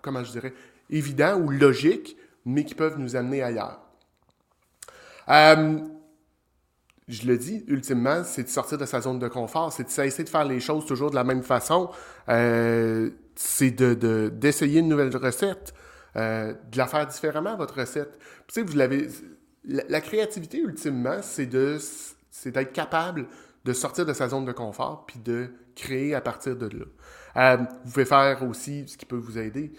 comment 0.00 0.22
je 0.22 0.30
dirais, 0.30 0.54
évidents 0.88 1.36
ou 1.40 1.50
logiques, 1.50 2.16
mais 2.44 2.64
qui 2.64 2.76
peuvent 2.76 3.00
nous 3.00 3.16
amener 3.16 3.42
ailleurs. 3.42 3.80
Euh, 5.28 5.80
je 7.08 7.26
le 7.26 7.36
dis, 7.36 7.64
ultimement, 7.66 8.22
c'est 8.22 8.44
de 8.44 8.48
sortir 8.48 8.78
de 8.78 8.86
sa 8.86 9.00
zone 9.00 9.18
de 9.18 9.26
confort, 9.26 9.72
c'est 9.72 9.82
de 9.82 9.88
cesser 9.88 10.22
de 10.22 10.28
faire 10.28 10.44
les 10.44 10.60
choses 10.60 10.86
toujours 10.86 11.10
de 11.10 11.16
la 11.16 11.24
même 11.24 11.42
façon, 11.42 11.90
c'est 13.34 13.70
de, 13.70 14.28
d'essayer 14.28 14.80
une 14.80 14.88
nouvelle 14.88 15.14
recette, 15.16 15.74
euh, 16.16 16.52
de 16.70 16.78
la 16.78 16.86
faire 16.86 17.06
différemment, 17.06 17.56
votre 17.56 17.78
recette. 17.78 18.18
tu 18.46 18.54
sais, 18.54 18.62
vous 18.62 18.76
l'avez... 18.76 19.08
La, 19.64 20.00
créativité, 20.00 20.58
ultimement, 20.58 21.20
c'est 21.22 21.46
d'être 21.46 22.72
capable 22.72 23.26
de 23.64 23.72
sortir 23.74 24.06
de 24.06 24.14
sa 24.14 24.28
zone 24.28 24.46
de 24.46 24.52
confort 24.52 25.04
puis 25.06 25.18
de 25.18 25.50
créer 25.76 26.14
à 26.14 26.22
partir 26.22 26.56
de 26.56 26.70
là. 27.34 27.56
vous 27.56 27.90
pouvez 27.90 28.06
faire 28.06 28.42
aussi 28.48 28.88
ce 28.88 28.96
qui 28.96 29.04
peut 29.04 29.16
vous 29.16 29.38
aider. 29.38 29.72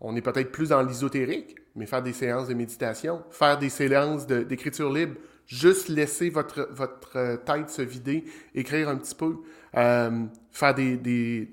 On 0.00 0.16
est 0.16 0.22
peut-être 0.22 0.52
plus 0.52 0.70
dans 0.70 0.82
l'ésotérique, 0.82 1.56
mais 1.74 1.86
faire 1.86 2.02
des 2.02 2.12
séances 2.12 2.48
de 2.48 2.54
méditation, 2.54 3.22
faire 3.30 3.58
des 3.58 3.68
séances 3.68 4.26
d'écriture 4.26 4.92
libre, 4.92 5.16
juste 5.46 5.88
laisser 5.88 6.30
votre, 6.30 6.68
euh, 7.14 7.36
tête 7.36 7.70
se 7.70 7.82
vider, 7.82 8.24
écrire 8.54 8.88
un 8.88 8.96
petit 8.96 9.14
peu, 9.14 9.36
euh, 9.76 10.24
faire, 10.50 10.74
des, 10.74 11.52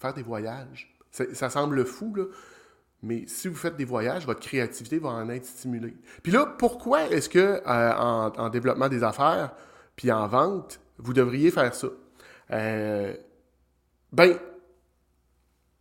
faire 0.00 0.14
des 0.14 0.22
voyages. 0.22 0.94
Ça, 1.10 1.50
semble 1.50 1.84
fou, 1.84 2.14
mais 3.02 3.24
si 3.26 3.48
vous 3.48 3.56
faites 3.56 3.76
des 3.76 3.84
voyages, 3.84 4.26
votre 4.26 4.40
créativité 4.40 4.98
va 4.98 5.10
en 5.10 5.28
être 5.28 5.44
stimulée. 5.44 5.96
Puis 6.22 6.32
là, 6.32 6.46
pourquoi 6.46 7.04
est-ce 7.08 7.28
que 7.28 7.60
euh, 7.66 7.92
en, 7.96 8.48
développement 8.48 8.88
des 8.88 9.02
affaires, 9.02 9.54
puis 9.96 10.12
en 10.12 10.26
vente, 10.28 10.80
vous 10.98 11.12
devriez 11.12 11.50
faire 11.50 11.74
ça? 11.74 11.88
ben, 14.12 14.36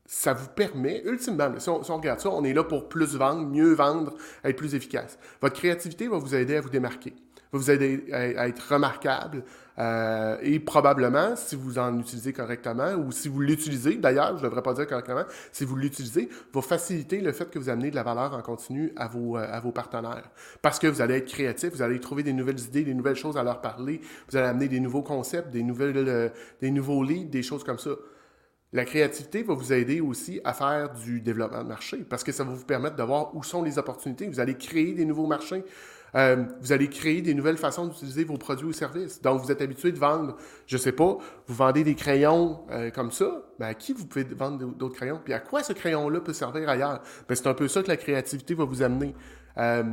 ça 0.05 0.33
vous 0.33 0.47
permet, 0.49 1.03
ultimement, 1.05 1.53
si 1.59 1.69
on, 1.69 1.97
regarde 1.97 2.19
ça, 2.19 2.29
on 2.29 2.43
est 2.43 2.53
là 2.53 2.63
pour 2.63 2.89
plus 2.89 3.15
vendre, 3.15 3.47
mieux 3.47 3.73
vendre, 3.73 4.15
être 4.43 4.55
plus 4.55 4.73
efficace. 4.73 5.19
Votre 5.39 5.55
créativité 5.55 6.07
va 6.07 6.17
vous 6.17 6.33
aider 6.33 6.55
à 6.55 6.61
vous 6.61 6.71
démarquer, 6.71 7.13
vous 7.51 7.71
aider 7.71 8.05
à, 8.11 8.47
être 8.47 8.73
remarquable 8.73 9.43
euh, 9.79 10.37
et 10.41 10.59
probablement, 10.59 11.35
si 11.37 11.55
vous 11.55 11.79
en 11.79 11.97
utilisez 11.99 12.33
correctement 12.33 12.93
ou 12.95 13.11
si 13.11 13.29
vous 13.29 13.39
l'utilisez, 13.39 13.95
d'ailleurs, 13.95 14.37
je 14.37 14.43
ne 14.43 14.49
devrais 14.49 14.61
pas 14.61 14.73
dire 14.73 14.87
correctement, 14.87 15.23
si 15.53 15.63
vous 15.63 15.77
l'utilisez, 15.77 16.29
va 16.53 16.61
faciliter 16.61 17.21
le 17.21 17.31
fait 17.31 17.49
que 17.49 17.57
vous 17.57 17.69
amenez 17.69 17.89
de 17.89 17.95
la 17.95 18.03
valeur 18.03 18.33
en 18.33 18.41
continu 18.41 18.91
à 18.97 19.07
vos, 19.07 19.37
euh, 19.37 19.47
à 19.49 19.59
vos 19.61 19.71
partenaires. 19.71 20.29
Parce 20.61 20.79
que 20.79 20.87
vous 20.87 21.01
allez 21.01 21.15
être 21.15 21.29
créatif, 21.29 21.71
vous 21.73 21.81
allez 21.81 21.99
trouver 21.99 22.23
des 22.23 22.33
nouvelles 22.33 22.59
idées, 22.59 22.83
des 22.83 22.93
nouvelles 22.93 23.15
choses 23.15 23.37
à 23.37 23.43
leur 23.43 23.61
parler, 23.61 24.01
vous 24.29 24.37
allez 24.37 24.47
amener 24.47 24.67
des 24.67 24.81
nouveaux 24.81 25.03
concepts, 25.03 25.49
des, 25.49 25.65
euh, 25.65 26.29
des 26.61 26.71
nouveaux 26.71 27.03
leads, 27.03 27.29
des 27.29 27.43
choses 27.43 27.63
comme 27.63 27.79
ça. 27.79 27.91
La 28.71 28.85
créativité 28.85 29.41
va 29.41 29.55
vous 29.55 29.73
aider 29.73 29.99
aussi 29.99 30.41
à 30.43 30.53
faire 30.53 30.93
du 30.93 31.21
développement 31.21 31.63
de 31.63 31.69
marché 31.69 32.05
parce 32.07 32.23
que 32.23 32.31
ça 32.31 32.43
va 32.43 32.53
vous 32.53 32.65
permettre 32.65 32.97
de 32.97 33.03
voir 33.03 33.35
où 33.35 33.41
sont 33.43 33.63
les 33.63 33.79
opportunités. 33.79 34.27
Vous 34.27 34.39
allez 34.39 34.55
créer 34.55 34.93
des 34.93 35.05
nouveaux 35.05 35.25
marchés. 35.25 35.63
Euh, 36.15 36.43
vous 36.61 36.71
allez 36.71 36.89
créer 36.89 37.21
des 37.21 37.33
nouvelles 37.33 37.57
façons 37.57 37.87
d'utiliser 37.87 38.23
vos 38.23 38.37
produits 38.37 38.67
ou 38.67 38.73
services. 38.73 39.21
Donc, 39.21 39.41
vous 39.41 39.51
êtes 39.51 39.61
habitué 39.61 39.91
de 39.91 39.99
vendre, 39.99 40.35
je 40.65 40.77
sais 40.77 40.91
pas, 40.91 41.17
vous 41.47 41.55
vendez 41.55 41.83
des 41.83 41.95
crayons 41.95 42.61
euh, 42.71 42.89
comme 42.89 43.11
ça, 43.11 43.43
ben, 43.59 43.67
à 43.67 43.73
qui 43.73 43.93
vous 43.93 44.05
pouvez 44.05 44.23
vendre 44.23 44.65
d'autres 44.73 44.95
crayons? 44.95 45.19
Puis 45.23 45.33
à 45.33 45.39
quoi 45.39 45.63
ce 45.63 45.73
crayon-là 45.73 46.21
peut 46.21 46.33
servir 46.33 46.69
ailleurs? 46.69 47.01
Ben, 47.27 47.35
c'est 47.35 47.47
un 47.47 47.53
peu 47.53 47.67
ça 47.67 47.83
que 47.83 47.87
la 47.87 47.97
créativité 47.97 48.53
va 48.53 48.65
vous 48.65 48.81
amener. 48.81 49.13
Euh, 49.57 49.83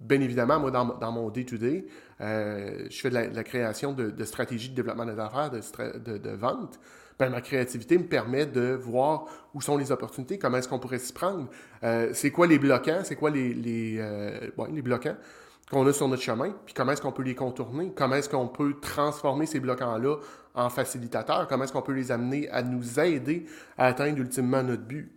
bien 0.00 0.20
évidemment, 0.20 0.60
moi, 0.60 0.70
dans, 0.70 1.12
mon 1.12 1.30
day-to-day, 1.30 1.86
je 2.20 3.00
fais 3.00 3.10
de 3.10 3.14
la, 3.14 3.44
création 3.44 3.92
de, 3.92 4.24
stratégies 4.24 4.70
de 4.70 4.74
développement 4.74 5.06
des 5.06 5.18
affaires, 5.18 5.50
de, 5.50 6.18
de 6.18 6.30
vente. 6.30 6.78
Ben, 7.18 7.30
ma 7.30 7.40
créativité 7.40 7.96
me 7.96 8.04
permet 8.04 8.44
de 8.44 8.74
voir 8.74 9.24
où 9.54 9.62
sont 9.62 9.78
les 9.78 9.90
opportunités, 9.90 10.38
comment 10.38 10.58
est-ce 10.58 10.68
qu'on 10.68 10.78
pourrait 10.78 10.98
s'y 10.98 11.14
prendre, 11.14 11.48
c'est 12.12 12.30
quoi 12.30 12.46
les 12.46 12.58
bloquants, 12.58 13.00
c'est 13.04 13.16
quoi 13.16 13.30
les, 13.30 13.54
les, 13.54 14.04
les 14.70 14.82
bloquants? 14.82 15.16
Qu'on 15.70 15.86
a 15.86 15.92
sur 15.92 16.06
notre 16.08 16.22
chemin, 16.22 16.54
puis 16.64 16.74
comment 16.74 16.92
est-ce 16.92 17.02
qu'on 17.02 17.12
peut 17.12 17.24
les 17.24 17.34
contourner, 17.34 17.92
comment 17.94 18.14
est-ce 18.14 18.28
qu'on 18.28 18.46
peut 18.46 18.74
transformer 18.80 19.46
ces 19.46 19.58
bloquants-là 19.58 20.16
en 20.54 20.70
facilitateurs, 20.70 21.48
comment 21.48 21.64
est-ce 21.64 21.72
qu'on 21.72 21.82
peut 21.82 21.92
les 21.92 22.12
amener 22.12 22.48
à 22.50 22.62
nous 22.62 23.00
aider 23.00 23.46
à 23.76 23.86
atteindre 23.86 24.18
ultimement 24.18 24.62
notre 24.62 24.84
but? 24.84 25.10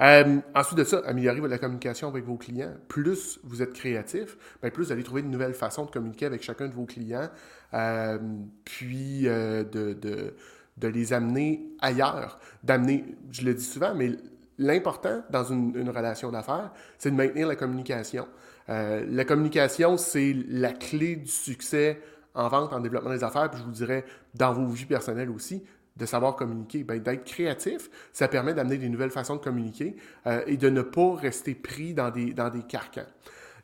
Euh, 0.00 0.38
ensuite 0.54 0.78
de 0.78 0.84
ça, 0.84 1.02
améliorer 1.06 1.40
la 1.48 1.58
communication 1.58 2.08
avec 2.08 2.24
vos 2.24 2.36
clients. 2.36 2.74
Plus 2.86 3.40
vous 3.44 3.62
êtes 3.62 3.72
créatif, 3.72 4.36
bien 4.60 4.70
plus 4.70 4.84
vous 4.84 4.92
allez 4.92 5.02
trouver 5.02 5.22
de 5.22 5.28
nouvelles 5.28 5.54
façons 5.54 5.86
de 5.86 5.90
communiquer 5.90 6.26
avec 6.26 6.42
chacun 6.42 6.68
de 6.68 6.74
vos 6.74 6.84
clients, 6.84 7.28
euh, 7.74 8.18
puis 8.64 9.26
euh, 9.26 9.64
de, 9.64 10.86
les 10.86 11.12
amener 11.12 11.66
ailleurs, 11.80 12.38
d'amener, 12.62 13.04
je 13.32 13.42
le 13.42 13.54
dis 13.54 13.64
souvent, 13.64 13.94
mais 13.94 14.12
l'important 14.58 15.22
dans 15.30 15.44
une 15.44 15.90
relation 15.90 16.30
d'affaires, 16.30 16.70
c'est 16.98 17.10
de 17.10 17.16
maintenir 17.16 17.48
la 17.48 17.56
communication. 17.56 18.26
Euh, 18.68 19.04
la 19.08 19.24
communication, 19.24 19.96
c'est 19.96 20.34
la 20.48 20.72
clé 20.72 21.16
du 21.16 21.30
succès 21.30 22.00
en 22.34 22.48
vente, 22.48 22.72
en 22.72 22.80
développement 22.80 23.10
des 23.10 23.24
affaires, 23.24 23.50
puis 23.50 23.60
je 23.60 23.64
vous 23.64 23.72
dirais 23.72 24.04
dans 24.34 24.52
vos 24.52 24.66
vies 24.66 24.84
personnelles 24.84 25.30
aussi, 25.30 25.62
de 25.96 26.04
savoir 26.04 26.36
communiquer. 26.36 26.84
Ben, 26.84 27.00
D'être 27.00 27.24
créatif, 27.24 27.88
ça 28.12 28.28
permet 28.28 28.52
d'amener 28.52 28.76
des 28.76 28.88
nouvelles 28.88 29.10
façons 29.10 29.36
de 29.36 29.40
communiquer 29.40 29.96
euh, 30.26 30.42
et 30.46 30.56
de 30.56 30.68
ne 30.68 30.82
pas 30.82 31.14
rester 31.14 31.54
pris 31.54 31.94
dans 31.94 32.10
des, 32.10 32.34
dans 32.34 32.50
des 32.50 32.62
carcans. 32.62 33.06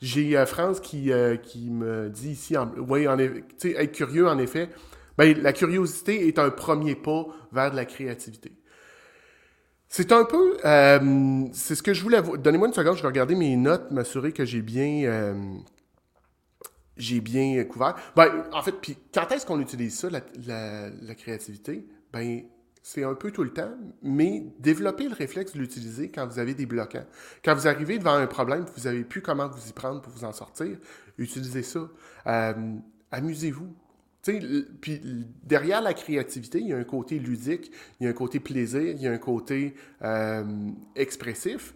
J'ai 0.01 0.37
euh, 0.37 0.47
France 0.47 0.81
qui, 0.81 1.13
qui 1.43 1.71
me 1.71 2.09
dit 2.09 2.31
ici, 2.31 2.57
oui, 2.79 3.07
en 3.07 3.19
être 3.19 3.93
curieux, 3.93 4.27
en 4.27 4.39
effet, 4.39 4.71
ben, 5.19 5.37
la 5.43 5.53
curiosité 5.53 6.27
est 6.27 6.39
un 6.39 6.51
premier 6.51 6.95
pas 6.95 7.27
vers 7.53 7.71
de 7.71 7.77
la 7.77 7.85
créativité. 7.85 8.53
C'est 9.95 10.11
un 10.11 10.25
peu. 10.25 10.57
Euh, 10.65 11.45
c'est 11.53 11.75
ce 11.75 11.83
que 11.83 11.93
je 11.93 12.03
voulais. 12.03 12.23
Donnez-moi 12.23 12.69
une 12.69 12.73
seconde, 12.73 12.97
je 12.97 13.03
vais 13.03 13.09
regarder 13.09 13.35
mes 13.35 13.57
notes, 13.57 13.91
m'assurer 13.91 14.33
que 14.33 14.47
j'ai 14.47 14.63
bien. 14.63 15.05
Euh, 15.05 15.35
j'ai 16.97 17.21
bien 17.21 17.63
couvert. 17.65 17.95
Ben, 18.17 18.47
en 18.53 18.63
fait, 18.63 18.73
puis 18.73 18.97
quand 19.13 19.31
est-ce 19.31 19.45
qu'on 19.45 19.61
utilise 19.61 19.99
ça, 19.99 20.09
la, 20.09 21.15
créativité? 21.15 21.87
Ben, 22.11 22.41
c'est 22.83 23.05
un 23.05 23.15
peu 23.15 23.33
tout 23.33 23.45
le 23.45 23.53
temps, 23.53 23.71
mais 24.01 24.47
développer 24.61 25.11
le 25.11 25.15
réflexe 25.15 25.53
de 25.53 25.59
l'utiliser 25.59 26.11
quand 26.11 26.27
vous 26.27 26.39
avez 26.39 26.55
des 26.55 26.65
bloquants. 26.65 27.05
Quand 27.45 27.55
vous 27.55 27.69
arrivez 27.69 27.99
devant 27.99 28.15
un 28.15 28.27
problème, 28.27 28.65
vous 28.75 28.85
n'avez 28.85 29.05
plus 29.05 29.21
comment 29.21 29.49
vous 29.49 29.69
y 29.69 29.73
prendre 29.75 30.01
pour 30.01 30.11
vous 30.15 30.25
en 30.25 30.33
sortir, 30.33 30.75
utilisez 31.19 31.63
ça. 31.63 31.87
Euh, 32.29 32.55
amusez-vous. 33.11 33.77
Puis 34.23 35.01
derrière 35.43 35.83
la 35.83 35.95
créativité, 35.95 36.61
il 36.61 36.69
y 36.69 36.73
a 36.73 36.77
un 36.77 36.85
côté 36.85 37.19
ludique, 37.19 37.73
il 37.99 38.05
y 38.05 38.07
a 38.07 38.11
un 38.11 38.15
côté 38.15 38.39
plaisir, 38.39 38.83
il 38.83 39.01
y 39.01 39.09
a 39.09 39.13
un 39.13 39.19
côté 39.19 39.75
euh, 40.03 40.45
expressif. 40.95 41.75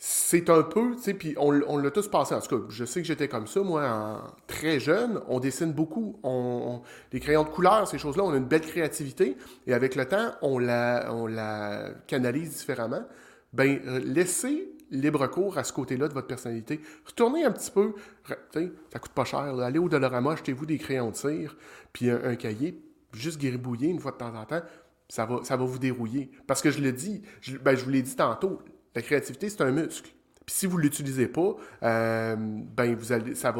C'est 0.00 0.48
un 0.48 0.62
peu, 0.62 0.94
tu 0.94 1.02
sais, 1.02 1.14
puis 1.14 1.34
on, 1.38 1.50
l'a 1.50 1.90
tous 1.90 2.06
passé. 2.08 2.34
En 2.34 2.40
tout 2.40 2.56
cas, 2.56 2.64
je 2.68 2.84
sais 2.84 3.00
que 3.00 3.06
j'étais 3.06 3.26
comme 3.26 3.48
ça, 3.48 3.60
moi, 3.62 4.36
très 4.46 4.78
jeune. 4.78 5.20
On 5.26 5.40
dessine 5.40 5.72
beaucoup. 5.72 6.20
On, 6.22 6.82
les 7.12 7.18
crayons 7.18 7.42
de 7.42 7.48
couleur, 7.48 7.88
ces 7.88 7.98
choses-là, 7.98 8.22
on 8.22 8.32
a 8.32 8.36
une 8.36 8.44
belle 8.44 8.60
créativité. 8.60 9.36
Et 9.66 9.74
avec 9.74 9.96
le 9.96 10.04
temps, 10.04 10.30
on 10.40 10.60
la, 10.60 11.12
on 11.12 11.26
la 11.26 11.90
canalise 12.06 12.58
différemment. 12.58 13.02
Ben, 13.52 13.80
laissez 14.04 14.68
libre 14.90 15.26
cours 15.26 15.58
à 15.58 15.64
ce 15.64 15.72
côté-là 15.72 16.08
de 16.08 16.14
votre 16.14 16.26
personnalité. 16.26 16.80
Retournez 17.04 17.44
un 17.44 17.52
petit 17.52 17.70
peu, 17.70 17.94
ça 18.26 18.98
coûte 18.98 19.12
pas 19.12 19.24
cher, 19.24 19.58
allez 19.60 19.78
au 19.78 19.88
Dolorama, 19.88 20.32
achetez-vous 20.32 20.66
des 20.66 20.78
crayons 20.78 21.10
de 21.10 21.16
cire, 21.16 21.56
puis 21.92 22.10
un, 22.10 22.36
cahier, 22.36 22.82
juste 23.12 23.40
gribouiller 23.40 23.88
une 23.88 24.00
fois 24.00 24.12
de 24.12 24.16
temps 24.16 24.34
en 24.34 24.44
temps, 24.44 24.62
ça 25.08 25.26
va, 25.26 25.56
vous 25.56 25.78
dérouiller. 25.78 26.30
Parce 26.46 26.60
que 26.60 26.70
je 26.70 26.80
le 26.80 26.92
dis, 26.92 27.22
je, 27.40 27.56
ben, 27.56 27.76
je 27.76 27.84
vous 27.84 27.90
l'ai 27.90 28.02
dit 28.02 28.16
tantôt, 28.16 28.60
la 28.94 29.02
créativité, 29.02 29.48
c'est 29.48 29.62
un 29.62 29.70
muscle. 29.70 30.10
Puis 30.44 30.54
si 30.54 30.66
vous 30.66 30.78
ne 30.78 30.82
l'utilisez 30.82 31.28
pas, 31.28 31.56
euh, 31.82 32.36
ben 32.38 32.94
vous 32.94 33.12
allez, 33.12 33.34
ça 33.34 33.54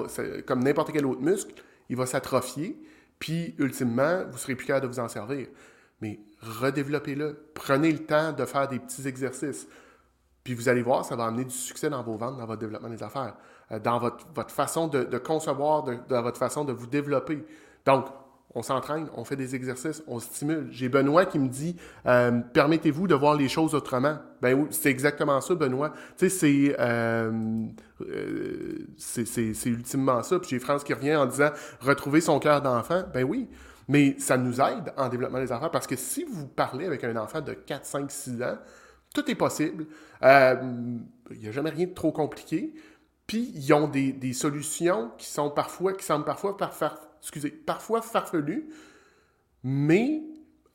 comme 0.47 0.63
n'importe 0.63 0.93
quel 0.93 1.05
autre 1.05 1.21
muscle, 1.21 1.53
il 1.91 1.97
va 1.97 2.07
s'atrophier, 2.07 2.81
puis 3.19 3.55
ultimement, 3.59 4.25
vous 4.31 4.39
serez 4.39 4.55
plus 4.55 4.67
capable 4.67 4.87
de 4.87 4.93
vous 4.93 5.01
en 5.01 5.09
servir. 5.09 5.49
Mais 6.01 6.21
redéveloppez-le. 6.41 7.51
Prenez 7.55 7.93
le 7.93 7.99
temps 7.99 8.33
de 8.33 8.45
faire 8.45 8.69
des 8.69 8.79
petits 8.79 9.07
exercices. 9.07 9.67
Puis 10.49 10.55
vous 10.55 10.71
allez 10.71 10.81
voir, 10.81 11.05
ça 11.05 11.15
va 11.15 11.27
amener 11.27 11.45
du 11.45 11.55
succès 11.55 11.91
dans 11.91 12.03
vos 12.03 12.17
ventes, 12.17 12.39
dans 12.39 12.47
votre 12.47 12.61
développement 12.61 12.89
des 12.89 13.03
affaires, 13.03 13.35
euh, 13.71 13.79
dans 13.79 13.99
votre, 13.99 14.25
votre 14.35 14.51
façon 14.51 14.89
de, 14.89 15.05
concevoir, 15.19 15.83
dans 15.83 16.23
votre 16.23 16.39
façon 16.39 16.65
de 16.65 16.73
vous 16.73 16.87
développer. 16.87 17.45
Donc, 17.85 18.07
on 18.55 18.63
s'entraîne, 18.63 19.09
on 19.15 19.25
fait 19.25 19.37
des 19.37 19.55
exercices, 19.55 20.03
on 20.07 20.19
stimule. 20.21 20.69
J'ai 20.71 20.89
Benoît 20.89 21.27
qui 21.27 21.39
me 21.39 21.49
dit 21.49 21.77
euh, 22.07 22.41
Permettez-vous 22.55 23.07
de 23.07 23.15
voir 23.15 23.35
les 23.35 23.47
choses 23.51 23.75
autrement. 23.75 24.17
Ben 24.41 24.55
oui, 24.55 24.69
c'est 24.71 24.89
exactement 24.89 25.39
ça, 25.43 25.55
Benoît. 25.55 25.93
Tu 26.17 26.31
sais, 26.31 26.75
euh, 26.81 27.67
c'est, 28.97 29.27
c'est, 29.27 29.69
ultimement 29.69 30.23
ça. 30.23 30.39
Puis 30.39 30.49
j'ai 30.49 30.61
France 30.61 30.83
qui 30.83 30.95
revient 30.95 31.17
en 31.17 31.27
disant 31.27 31.51
Retrouver 31.83 32.23
son 32.23 32.39
cœur 32.39 32.63
d'enfant. 32.63 33.03
Ben 33.13 33.23
oui. 33.23 33.51
Mais 33.87 34.17
ça 34.19 34.39
nous 34.39 34.63
aide 34.63 34.95
en 34.97 35.11
développement 35.11 35.41
des 35.41 35.53
affaires 35.53 35.71
parce 35.71 35.87
que 35.87 35.97
si 35.97 36.25
vous 36.25 36.47
parlez 36.47 36.87
avec 36.87 37.05
un 37.05 37.17
enfant 37.17 37.43
de 37.43 37.53
4, 37.53 37.85
5, 37.85 38.11
6 38.11 38.43
ans, 38.43 38.57
tout 39.19 39.31
est 39.31 39.35
possible. 39.35 39.87
Euh, 40.23 40.57
il 41.31 41.39
n'y 41.39 41.49
a 41.49 41.53
jamais 41.53 41.71
rien 41.71 41.87
de 41.87 41.95
trop 41.95 42.13
compliqué. 42.13 42.75
Puis, 43.27 43.53
ils 43.55 43.73
ont 43.75 43.89
des, 43.89 44.33
solutions 44.33 45.11
qui 45.19 45.27
sont 45.27 45.51
parfois, 45.51 45.93
qui 45.93 46.05
semblent 46.05 46.25
parfois, 46.25 46.57
excusez, 47.21 47.51
parfois 47.51 48.01
farfelues, 48.01 48.69
mais 49.63 50.23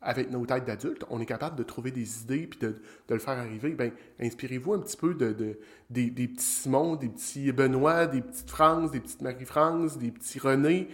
avec 0.01 0.29
nos 0.29 0.45
têtes 0.45 0.65
d'adultes, 0.65 1.05
on 1.09 1.21
est 1.21 1.25
capable 1.25 1.55
de 1.55 1.63
trouver 1.63 1.91
des 1.91 2.21
idées 2.21 2.45
puis 2.45 2.59
de, 2.59 2.75
le 3.09 3.19
faire 3.19 3.37
arriver. 3.37 3.69
Ben, 3.69 3.91
inspirez-vous 4.19 4.73
un 4.73 4.79
petit 4.79 4.97
peu 4.97 5.13
de, 5.13 5.57
des, 5.89 6.11
petits 6.11 6.45
Simon, 6.45 6.95
des 6.95 7.07
petits 7.07 7.51
Benoît, 7.53 8.05
des 8.05 8.21
petites 8.21 8.49
France, 8.49 8.91
des 8.91 8.99
petites 8.99 9.21
Marie-France, 9.21 9.97
des 9.97 10.11
petits 10.11 10.39
René 10.39 10.89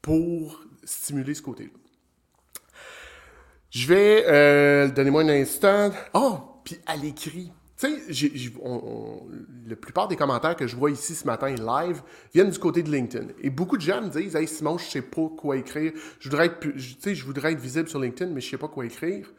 pour 0.00 0.64
stimuler 0.82 1.34
ce 1.34 1.42
côté-là. 1.42 1.70
Je 3.70 3.86
vais, 3.86 4.24
euh, 4.26 4.88
donnez-moi 4.88 5.22
un 5.22 5.28
instant. 5.28 5.90
Oh, 6.14 6.51
puis 6.64 6.78
à 6.86 6.96
l'écrit. 6.96 7.52
Tu 7.78 7.88
sais, 7.88 8.50
la 9.66 9.76
plupart 9.76 10.06
des 10.06 10.16
commentaires 10.16 10.54
que 10.54 10.66
je 10.66 10.76
vois 10.76 10.90
ici 10.90 11.14
ce 11.14 11.26
matin 11.26 11.48
live 11.48 12.02
viennent 12.32 12.50
du 12.50 12.58
côté 12.58 12.82
de 12.82 12.90
LinkedIn. 12.90 13.28
Et 13.40 13.50
beaucoup 13.50 13.76
de 13.76 13.82
gens 13.82 14.02
me 14.02 14.08
disent 14.08 14.36
Hey 14.36 14.46
Simon, 14.46 14.78
je 14.78 14.84
sais 14.84 15.02
pas 15.02 15.28
quoi 15.36 15.56
écrire. 15.56 15.92
Je 16.20 16.28
voudrais 16.28 16.46
être, 16.46 16.68
je 16.76 17.24
voudrais 17.24 17.52
être 17.52 17.60
visible 17.60 17.88
sur 17.88 17.98
LinkedIn, 17.98 18.30
mais 18.30 18.40
je 18.40 18.50
sais 18.50 18.58
pas 18.58 18.68
quoi 18.68 18.86
écrire. 18.86 19.32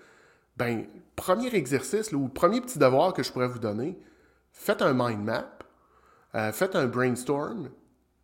Ben, 0.57 0.85
premier 1.15 1.53
exercice, 1.55 2.11
ou 2.11 2.27
premier 2.27 2.61
petit 2.61 2.77
devoir 2.77 3.13
que 3.13 3.23
je 3.23 3.31
pourrais 3.31 3.47
vous 3.47 3.59
donner, 3.59 3.97
faites 4.51 4.81
un 4.81 4.93
mind 4.93 5.23
map, 5.23 5.49
euh, 6.35 6.51
faites 6.51 6.75
un 6.75 6.87
brainstorm 6.87 7.69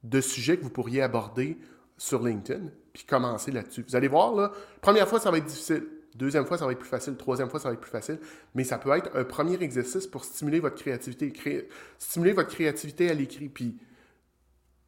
de 0.03 0.21
sujets 0.21 0.57
que 0.57 0.63
vous 0.63 0.69
pourriez 0.69 1.01
aborder 1.01 1.57
sur 1.97 2.23
LinkedIn, 2.23 2.69
puis 2.93 3.03
commencez 3.03 3.51
là-dessus. 3.51 3.83
Vous 3.87 3.95
allez 3.95 4.07
voir, 4.07 4.33
là, 4.33 4.51
première 4.81 5.07
fois, 5.07 5.19
ça 5.19 5.31
va 5.31 5.37
être 5.37 5.45
difficile. 5.45 5.85
Deuxième 6.15 6.45
fois, 6.45 6.57
ça 6.57 6.65
va 6.65 6.71
être 6.71 6.79
plus 6.79 6.89
facile. 6.89 7.15
Troisième 7.15 7.49
fois, 7.49 7.59
ça 7.59 7.69
va 7.69 7.73
être 7.73 7.81
plus 7.81 7.91
facile. 7.91 8.19
Mais 8.55 8.63
ça 8.63 8.77
peut 8.77 8.91
être 8.95 9.15
un 9.15 9.23
premier 9.23 9.61
exercice 9.61 10.07
pour 10.07 10.23
stimuler 10.25 10.59
votre 10.59 10.75
créativité. 10.75 11.33
stimuler 11.97 12.33
votre 12.33 12.49
créativité 12.49 13.09
à 13.09 13.13
l'écrit. 13.13 13.49
Puis 13.49 13.77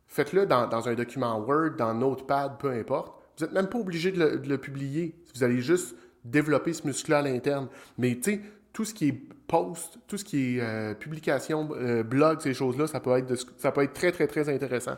faites-le 0.07 0.45
dans, 0.45 0.87
un 0.87 0.93
document 0.93 1.39
Word, 1.39 1.71
dans 1.77 1.93
Notepad, 1.93 2.57
peu 2.59 2.71
importe. 2.71 3.21
Vous 3.37 3.45
n'êtes 3.45 3.53
même 3.53 3.67
pas 3.67 3.79
obligé 3.79 4.11
de 4.11 4.41
le, 4.45 4.57
publier. 4.57 5.15
Vous 5.35 5.43
allez 5.43 5.61
juste 5.61 5.95
développer 6.25 6.73
ce 6.73 6.85
muscle-là 6.85 7.19
à 7.19 7.21
l'interne. 7.21 7.67
Mais 7.97 8.15
tu 8.15 8.33
sais, 8.33 8.41
tout 8.73 8.85
ce 8.85 8.93
qui 8.93 9.09
est 9.09 9.21
post, 9.47 9.99
tout 10.07 10.17
ce 10.17 10.25
qui 10.25 10.57
est 10.57 10.61
euh, 10.61 10.93
publication, 10.93 11.69
euh, 11.73 12.03
blog, 12.03 12.41
ces 12.41 12.53
choses-là, 12.53 12.87
ça 12.87 12.99
peut 12.99 13.17
être 13.17 13.35
ça 13.57 13.71
peut 13.71 13.83
être 13.83 13.93
très, 13.93 14.11
très, 14.11 14.27
très 14.27 14.49
intéressant. 14.49 14.97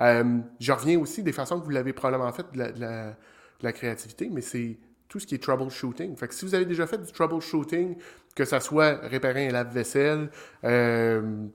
Euh, 0.00 0.38
je 0.60 0.72
reviens 0.72 0.98
aussi 0.98 1.22
des 1.22 1.32
façons 1.32 1.58
que 1.58 1.64
vous 1.64 1.70
l'avez 1.70 1.92
probablement 1.92 2.30
fait 2.32 2.46
de 2.52 3.14
la 3.62 3.72
créativité, 3.72 4.28
mais 4.30 4.42
c'est 4.42 4.78
tout 5.08 5.20
ce 5.20 5.26
qui 5.26 5.34
est 5.34 5.42
troubleshooting. 5.42 6.16
Fait 6.16 6.28
que 6.28 6.34
si 6.34 6.44
vous 6.44 6.54
avez 6.54 6.64
déjà 6.64 6.86
fait 6.86 6.98
du 6.98 7.12
troubleshooting, 7.12 7.96
que 8.34 8.44
ça 8.44 8.60
soit 8.60 8.98
réparer 9.02 9.48
un 9.48 9.52
lave-vaisselle, 9.52 10.30
euh, 10.64 11.46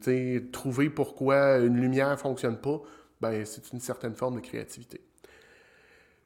trouver 0.51 0.89
pourquoi 0.89 1.57
une 1.57 1.79
lumière 1.79 2.09
ne 2.09 2.15
fonctionne 2.15 2.57
pas, 2.57 2.81
ben, 3.21 3.45
c'est 3.45 3.71
une 3.71 3.79
certaine 3.79 4.15
forme 4.15 4.35
de 4.35 4.41
créativité. 4.41 5.01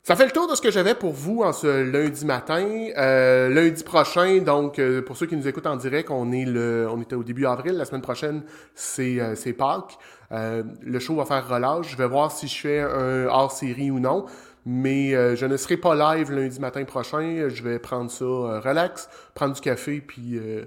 Ça 0.08 0.16
fait 0.16 0.26
le 0.26 0.32
tour 0.32 0.48
de 0.48 0.54
ce 0.54 0.62
que 0.62 0.70
j'avais 0.70 0.94
pour 0.94 1.14
vous 1.14 1.42
en 1.42 1.52
ce 1.52 1.82
lundi 1.82 2.26
matin. 2.26 2.64
Euh, 2.96 3.50
lundi 3.50 3.84
prochain, 3.84 4.38
donc 4.38 4.78
euh, 4.78 5.02
pour 5.02 5.18
ceux 5.18 5.26
qui 5.26 5.36
nous 5.36 5.48
écoutent 5.48 5.66
en 5.66 5.78
direct, 5.78 6.12
on 6.12 6.32
est 6.32 6.46
le, 6.46 6.88
on 6.92 7.02
était 7.02 7.16
au 7.16 7.24
début 7.24 7.48
avril. 7.48 7.74
La 7.74 7.86
semaine 7.86 8.04
prochaine, 8.04 8.44
c'est 8.76 9.20
euh, 9.20 9.34
Pâques. 9.58 9.98
le 10.30 11.00
show 11.00 11.16
va 11.16 11.26
faire 11.26 11.50
relâche. 11.50 11.90
Je 11.90 11.98
vais 11.98 12.08
voir 12.08 12.32
si 12.32 12.48
je 12.48 12.56
fais 12.56 12.82
un 12.82 13.26
hors 13.26 13.52
série 13.52 13.90
ou 13.90 14.00
non. 14.00 14.28
Mais 14.66 15.14
euh, 15.14 15.36
je 15.36 15.46
ne 15.46 15.58
serai 15.58 15.78
pas 15.78 16.16
live 16.16 16.32
lundi 16.32 16.60
matin 16.60 16.84
prochain. 16.86 17.50
Je 17.50 17.64
vais 17.64 17.78
prendre 17.78 18.10
ça 18.10 18.26
euh, 18.26 18.60
relax, 18.60 19.08
prendre 19.36 19.54
du 19.54 19.62
café, 19.62 20.02
puis 20.02 20.38
euh, 20.38 20.66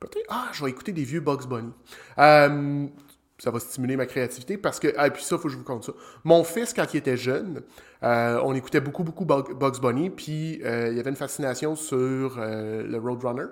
peut-être. 0.00 0.26
Ah, 0.28 0.48
je 0.52 0.64
vais 0.64 0.70
écouter 0.70 0.92
des 0.92 1.04
vieux 1.04 1.20
Bugs 1.20 1.46
Bunny. 1.48 1.72
ça 2.16 3.50
va 3.50 3.60
stimuler 3.60 3.96
ma 3.96 4.06
créativité 4.06 4.58
parce 4.58 4.80
que. 4.80 4.92
Ah, 4.96 5.08
puis 5.10 5.22
ça, 5.22 5.38
faut 5.38 5.44
que 5.44 5.50
je 5.50 5.58
vous 5.58 5.64
compte 5.64 5.84
ça. 5.84 5.92
Mon 6.24 6.42
fils, 6.42 6.74
quand 6.74 6.92
il 6.92 6.96
était 6.96 7.16
jeune, 7.16 7.62
euh, 8.02 8.40
on 8.42 8.52
écoutait 8.54 8.80
beaucoup, 8.80 9.04
beaucoup 9.04 9.24
Bugs 9.24 9.80
Bunny, 9.80 10.10
puis 10.10 10.60
euh, 10.64 10.88
il 10.90 10.96
y 10.96 11.00
avait 11.00 11.10
une 11.10 11.16
fascination 11.16 11.76
sur 11.76 12.38
le 12.40 12.98
Roadrunner, 12.98 13.46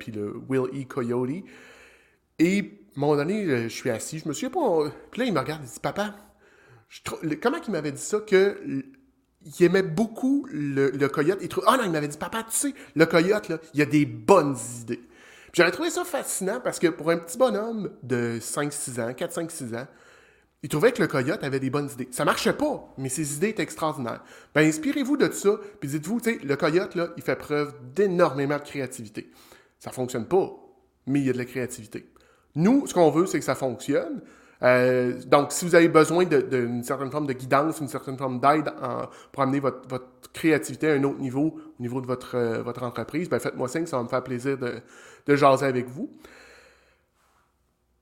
puis 0.00 0.10
le 0.10 0.34
Will 0.48 0.70
E. 0.74 0.84
Coyote. 0.88 1.44
Et 2.40 2.58
à 2.58 2.98
un 2.98 3.00
moment 3.00 3.14
donné, 3.14 3.68
je 3.68 3.68
suis 3.68 3.90
assis, 3.90 4.18
je 4.18 4.28
me 4.28 4.32
suis 4.32 4.48
pas. 4.48 4.90
Puis 5.12 5.20
là, 5.20 5.26
il 5.26 5.32
me 5.32 5.38
regarde, 5.38 5.62
il 5.64 5.70
dit 5.70 5.80
Papa, 5.80 6.14
comment 7.42 7.58
il 7.66 7.72
m'avait 7.72 7.92
dit 7.92 8.00
ça 8.00 8.20
que 8.20 8.84
il 9.44 9.64
aimait 9.64 9.82
beaucoup 9.82 10.46
le, 10.50 10.90
coyote. 11.08 11.38
Il 11.42 11.48
Ah 11.66 11.76
non, 11.76 11.84
il 11.84 11.90
m'avait 11.90 12.08
dit, 12.08 12.18
papa, 12.18 12.42
tu 12.42 12.56
sais, 12.56 12.74
le 12.94 13.06
coyote, 13.06 13.48
là, 13.48 13.58
il 13.74 13.82
a 13.82 13.86
des 13.86 14.04
bonnes 14.04 14.56
idées. 14.80 15.00
J'avais 15.52 15.70
trouvé 15.70 15.90
ça 15.90 16.04
fascinant 16.04 16.60
parce 16.60 16.78
que 16.78 16.88
pour 16.88 17.10
un 17.10 17.16
petit 17.16 17.38
bonhomme 17.38 17.90
de 18.02 18.38
5-6 18.40 19.00
ans, 19.00 19.10
4-5-6 19.10 19.76
ans, 19.76 19.86
il 20.62 20.68
trouvait 20.68 20.92
que 20.92 21.00
le 21.00 21.08
coyote 21.08 21.42
avait 21.44 21.60
des 21.60 21.70
bonnes 21.70 21.88
idées. 21.90 22.08
Ça 22.10 22.24
marchait 22.24 22.52
pas, 22.52 22.92
mais 22.98 23.08
ses 23.08 23.36
idées 23.36 23.50
étaient 23.50 23.62
extraordinaires. 23.62 24.22
Ben, 24.54 24.66
inspirez-vous 24.66 25.16
de 25.16 25.30
ça, 25.30 25.58
puis 25.80 25.88
dites-vous, 25.88 26.20
tu 26.20 26.32
sais, 26.32 26.44
le 26.44 26.56
coyote, 26.56 26.96
là, 26.96 27.10
il 27.16 27.22
fait 27.22 27.36
preuve 27.36 27.74
d'énormément 27.94 28.56
de 28.56 28.62
créativité. 28.62 29.30
Ça 29.78 29.92
fonctionne 29.92 30.26
pas, 30.26 30.50
mais 31.06 31.20
il 31.20 31.26
y 31.26 31.30
a 31.30 31.32
de 31.32 31.38
la 31.38 31.44
créativité. 31.44 32.12
Nous, 32.56 32.86
ce 32.88 32.94
qu'on 32.94 33.10
veut, 33.10 33.26
c'est 33.26 33.38
que 33.38 33.44
ça 33.44 33.54
fonctionne. 33.54 34.20
Euh, 34.62 35.20
donc, 35.26 35.52
si 35.52 35.64
vous 35.64 35.74
avez 35.74 35.88
besoin 35.88 36.24
d'une 36.24 36.82
certaine 36.82 37.10
forme 37.10 37.26
de 37.26 37.32
guidance, 37.32 37.80
une 37.80 37.88
certaine 37.88 38.16
forme 38.16 38.40
d'aide 38.40 38.70
pour 39.32 39.42
amener 39.42 39.60
votre, 39.60 39.82
créativité 40.32 40.90
à 40.90 40.94
un 40.94 41.04
autre 41.04 41.18
niveau, 41.18 41.58
au 41.78 41.82
niveau 41.82 42.00
de 42.00 42.06
votre, 42.06 42.36
euh, 42.36 42.62
votre 42.62 42.82
entreprise, 42.82 43.28
ben 43.28 43.38
faites-moi 43.38 43.68
signe, 43.68 43.86
ça 43.86 43.96
va 43.96 44.02
me 44.02 44.08
faire 44.08 44.22
plaisir 44.22 44.58
de, 44.58 44.74
de 45.26 45.36
jaser 45.36 45.66
avec 45.66 45.88
vous. 45.88 46.10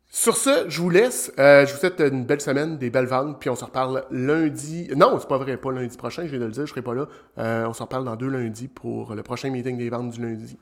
Sur 0.08 0.36
ce, 0.36 0.68
je 0.68 0.80
vous 0.80 0.90
laisse. 0.90 1.32
Euh, 1.38 1.66
je 1.66 1.72
vous 1.72 1.78
souhaite 1.78 2.00
une 2.00 2.24
belle 2.24 2.40
semaine, 2.40 2.78
des 2.78 2.90
belles 2.90 3.06
ventes, 3.06 3.38
puis 3.38 3.50
on 3.50 3.54
se 3.54 3.64
reparle 3.64 4.04
lundi. 4.10 4.88
Non, 4.96 5.18
c'est 5.18 5.28
pas 5.28 5.38
vrai, 5.38 5.56
pas 5.56 5.72
lundi 5.72 5.96
prochain, 5.96 6.22
je 6.22 6.28
viens 6.28 6.40
de 6.40 6.46
le 6.46 6.52
dire, 6.52 6.66
je 6.66 6.70
serai 6.70 6.82
pas 6.82 6.94
là. 6.94 7.06
on 7.36 7.72
se 7.72 7.82
reparle 7.82 8.04
dans 8.04 8.16
deux 8.16 8.28
lundis 8.28 8.68
pour 8.68 9.14
le 9.14 9.22
prochain 9.22 9.50
meeting 9.50 9.76
des 9.76 9.90
ventes 9.90 10.10
du 10.10 10.22
lundi. 10.22 10.58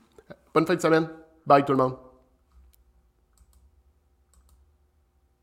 Bonne 0.53 0.65
fin 0.65 0.75
de 0.75 0.81
semaine. 0.81 1.07
Bye 1.45 1.63
tout 1.63 1.73
le 1.73 1.77
monde. 1.77 2.04